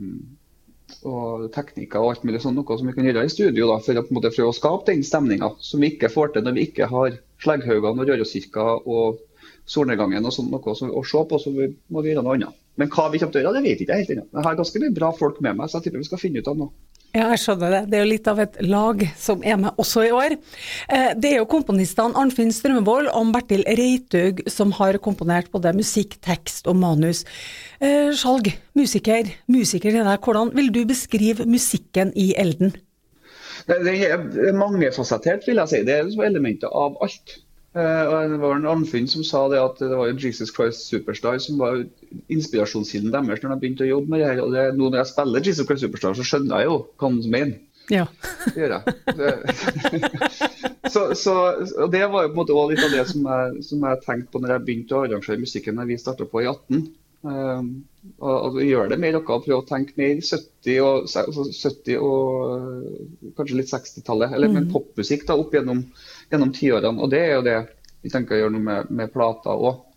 og 1.07 1.47
teknikker 1.55 2.01
og 2.01 2.13
alt 2.13 2.23
mulig 2.27 2.41
sånn, 2.43 2.55
noe 2.57 2.77
som 2.77 2.89
vi 2.89 2.95
kan 2.95 3.07
gjøre 3.07 3.25
i 3.27 3.33
studio 3.33 3.67
da, 3.69 3.79
for 3.83 3.97
å 3.97 4.03
på 4.05 4.13
en 4.13 4.19
måte 4.19 4.33
prøve 4.33 4.53
å 4.53 4.57
skape 4.57 4.89
den 4.91 5.03
stemninga 5.07 5.53
som 5.63 5.83
vi 5.83 5.93
ikke 5.93 6.11
får 6.13 6.33
til 6.35 6.45
når 6.47 6.57
vi 6.57 6.65
ikke 6.69 6.89
har 6.91 7.19
Slegghaugene 7.41 8.03
og 8.03 8.09
Røroskirka 8.09 8.65
og 8.85 9.21
solnedgangen 9.71 10.25
og 10.25 10.35
sånt 10.35 10.51
noe 10.51 10.73
å 10.73 11.03
se 11.05 11.23
på, 11.29 11.39
så 11.41 11.53
vi 11.55 11.71
må 11.89 12.03
vi 12.03 12.11
gjøre 12.11 12.25
noe 12.25 12.37
annet. 12.37 12.57
Men 12.79 12.89
hva 12.91 13.09
vi 13.11 13.19
kommer 13.21 13.33
til 13.35 13.41
å 13.41 13.45
gjøre, 13.45 13.57
det 13.57 13.65
vet 13.65 13.81
jeg 13.81 13.87
ikke 13.87 13.99
helt 13.99 14.13
ennå. 14.15 14.25
Jeg 14.31 14.45
har 14.47 14.57
ganske 14.59 14.81
mye 14.83 14.95
bra 14.95 15.11
folk 15.17 15.41
med 15.43 15.57
meg, 15.59 15.69
så 15.69 15.79
jeg 15.79 15.87
tipper 15.87 16.03
vi 16.03 16.09
skal 16.09 16.21
finne 16.21 16.41
ut 16.41 16.49
av 16.51 16.59
noe. 16.59 16.73
Ja, 17.11 17.25
jeg 17.33 17.41
skjønner 17.43 17.73
det. 17.73 17.79
Det 17.91 17.97
er 17.97 18.05
jo 18.05 18.09
litt 18.13 18.27
av 18.31 18.37
et 18.39 18.53
lag 18.63 19.01
som 19.19 19.41
er 19.43 19.57
med 19.59 19.79
også 19.81 20.05
i 20.07 20.11
år. 20.15 20.37
Eh, 20.87 21.09
det 21.19 21.33
er 21.33 21.41
jo 21.41 21.49
komponistene 21.51 22.15
Arnfinn 22.15 22.53
Strømmevold 22.55 23.09
og 23.11 23.33
Bertil 23.35 23.65
Reitaug 23.67 24.39
som 24.51 24.71
har 24.77 24.95
komponert 25.03 25.49
både 25.51 25.73
musikk, 25.75 26.15
tekst 26.23 26.69
og 26.71 26.79
manus. 26.79 27.25
Eh, 27.83 28.13
Skjalg, 28.15 28.53
musiker, 28.79 29.27
musiker 29.51 29.91
til 29.91 30.07
deg, 30.07 30.23
hvordan 30.23 30.53
vil 30.55 30.71
du 30.71 30.85
beskrive 30.87 31.43
musikken 31.49 32.15
i 32.15 32.31
Elden? 32.39 32.71
Det 33.67 33.97
er 34.07 34.55
mangefasettert, 34.55 35.43
vil 35.47 35.59
jeg 35.59 35.71
si. 35.73 35.81
Det 35.85 35.97
er 35.99 36.27
elementer 36.29 36.71
av 36.71 36.95
alt. 37.03 37.41
Eh, 37.75 38.15
det 38.31 38.39
var 38.39 38.55
en 38.55 38.71
Arnfinn 38.71 39.11
som 39.11 39.27
sa 39.27 39.49
det 39.51 39.59
at 39.59 39.83
det 39.83 39.91
var 39.99 40.15
Jesus 40.15 40.55
Christ 40.55 40.87
Superstar 40.87 41.43
som 41.43 41.59
var 41.59 41.83
inspirasjonskilden 42.31 43.11
deres 43.13 43.43
når 43.43 43.53
de 43.53 43.59
begynte 43.61 43.85
å 43.85 43.91
jobbe 43.91 44.13
med 44.13 44.23
det 44.23 44.29
her. 44.29 44.41
Og 44.43 44.55
det, 44.55 44.63
nå 44.77 44.87
når 44.89 45.01
jeg 45.01 45.11
spiller 45.11 45.45
Jesus 45.49 45.67
Christ 45.67 45.85
Superstar, 45.85 46.17
så 46.17 46.25
skjønner 46.27 46.61
jeg 46.61 46.71
jo 46.71 46.79
hva 46.95 47.09
han 47.09 47.19
mener. 47.35 47.59
Ja. 47.91 48.05
Det 48.45 48.61
gjør 48.61 48.75
jeg. 48.77 48.83
så, 50.93 51.05
så, 51.17 51.35
og 51.81 51.91
det 51.91 52.03
var 52.13 52.25
jo 52.25 52.31
på 52.31 52.33
en 52.33 52.39
måte 52.39 52.55
også 52.55 52.71
litt 52.71 52.85
av 52.85 52.95
det 52.95 53.05
som 53.09 53.29
jeg, 53.33 53.63
som 53.67 53.87
jeg 53.87 54.03
tenkte 54.05 54.31
på 54.31 54.41
når 54.41 54.55
jeg 54.55 54.65
begynte 54.67 54.97
å 54.97 55.05
arrangere 55.05 55.41
musikken 55.41 55.81
da 55.81 55.87
vi 55.89 55.99
starta 55.99 56.27
på 56.29 56.43
i 56.43 56.49
18. 56.51 56.85
Um, 57.21 57.67
og, 58.17 58.37
og 58.47 58.55
gjør 58.65 58.87
det 58.89 58.97
mer 58.97 59.13
noe 59.13 59.35
å 59.35 59.43
prøve 59.43 59.59
å 59.59 59.67
tenke 59.67 59.93
mer 59.99 60.15
70 60.17 60.79
og, 60.81 61.11
70 61.11 61.19
altså 61.19 61.97
og 62.01 63.35
kanskje 63.37 63.59
litt 63.59 63.73
60-tallet. 63.73 64.33
Eller 64.37 64.49
mm. 64.49 64.57
men 64.57 64.71
popmusikk 64.73 65.27
da 65.27 65.37
opp 65.41 65.53
gjennom 65.57 65.83
gjennom 66.31 66.53
tiårene. 66.55 67.01
Og 67.01 67.11
det 67.11 67.21
er 67.25 67.33
jo 67.35 67.45
det 67.45 67.59
vi 68.01 68.11
tenker 68.11 68.37
å 68.37 68.43
gjøre 68.43 68.55
noe 68.55 68.65
med, 68.65 68.91
med 68.93 69.13
plata 69.13 69.53
òg. 69.53 69.87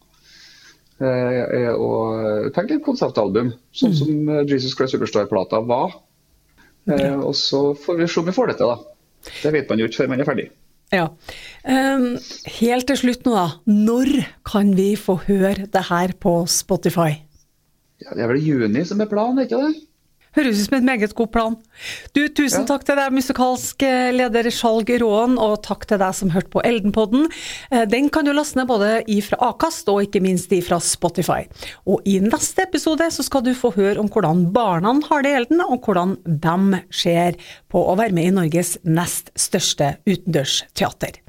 Eh, 1.02 1.70
og 1.74 2.50
tenk 2.54 2.74
et 2.74 2.85
konseptalbum, 2.85 3.52
sånn 3.74 3.94
mm. 3.94 3.98
som 3.98 4.35
Jesus 4.50 4.76
Christ 4.78 4.94
Superstar-plata 4.96 5.62
var. 5.66 6.00
Ja. 6.85 7.14
og 7.16 7.33
så 7.33 7.70
får 7.80 7.96
vi 7.96 8.07
se 8.12 8.20
om 8.20 8.26
vi 8.28 8.35
får 8.37 8.50
det 8.50 8.59
til, 8.59 8.68
da. 8.68 9.30
Det 9.40 9.52
vet 9.54 9.70
man 9.70 9.80
jo 9.80 9.87
ikke 9.88 10.02
før 10.02 10.11
man 10.12 10.20
er 10.20 10.28
ferdig. 10.28 10.44
Ja. 10.92 11.07
Um, 11.64 12.18
helt 12.59 12.87
til 12.90 12.98
slutt 13.00 13.24
nå, 13.26 13.33
da. 13.35 13.46
Når 13.64 14.11
kan 14.46 14.74
vi 14.76 14.90
få 15.00 15.16
høre 15.24 15.66
det 15.72 15.85
her 15.88 16.12
på 16.20 16.42
Spotify? 16.50 17.16
Ja, 18.04 18.12
det 18.12 18.24
er 18.24 18.30
vel 18.35 18.44
juni 18.44 18.85
som 18.85 19.00
er 19.00 19.09
planen, 19.11 19.40
ikke 19.46 19.62
det? 19.62 19.72
Høres 20.35 20.61
ut 20.61 20.66
som 20.66 20.77
en 20.79 20.87
meget 20.88 21.14
god 21.14 21.31
plan. 21.35 21.57
Du, 22.16 22.23
tusen 22.27 22.64
ja. 22.64 22.68
takk 22.68 22.87
til 22.87 22.99
deg, 22.99 23.14
musikalsk 23.14 23.85
eh, 23.87 24.11
leder 24.14 24.49
Skjalg 24.51 24.90
Råen, 25.03 25.37
og 25.40 25.61
takk 25.66 25.87
til 25.90 26.01
deg 26.03 26.16
som 26.18 26.33
hørte 26.35 26.51
på 26.55 26.62
Eldenpodden. 26.66 27.29
Eh, 27.70 27.85
den 27.90 28.11
kan 28.14 28.27
du 28.27 28.33
laste 28.35 28.59
ned 28.59 28.68
både 28.70 28.90
ifra 29.11 29.38
Akast 29.51 29.90
og 29.92 30.03
ikke 30.07 30.23
minst 30.25 30.53
ifra 30.55 30.81
Spotify. 30.83 31.44
Og 31.87 32.03
i 32.09 32.18
neste 32.25 32.66
episode 32.66 33.09
så 33.14 33.27
skal 33.27 33.47
du 33.47 33.53
få 33.59 33.73
høre 33.79 34.01
om 34.03 34.11
hvordan 34.11 34.49
barna 34.55 34.97
har 35.09 35.25
det 35.25 35.33
i 35.33 35.38
Elden, 35.42 35.64
og 35.64 35.87
hvordan 35.87 36.18
de 36.25 36.83
ser 36.94 37.38
på 37.73 37.83
å 37.83 37.97
være 37.99 38.14
med 38.16 38.31
i 38.31 38.35
Norges 38.42 38.77
nest 38.87 39.33
største 39.38 39.97
utendørsteater. 40.09 41.24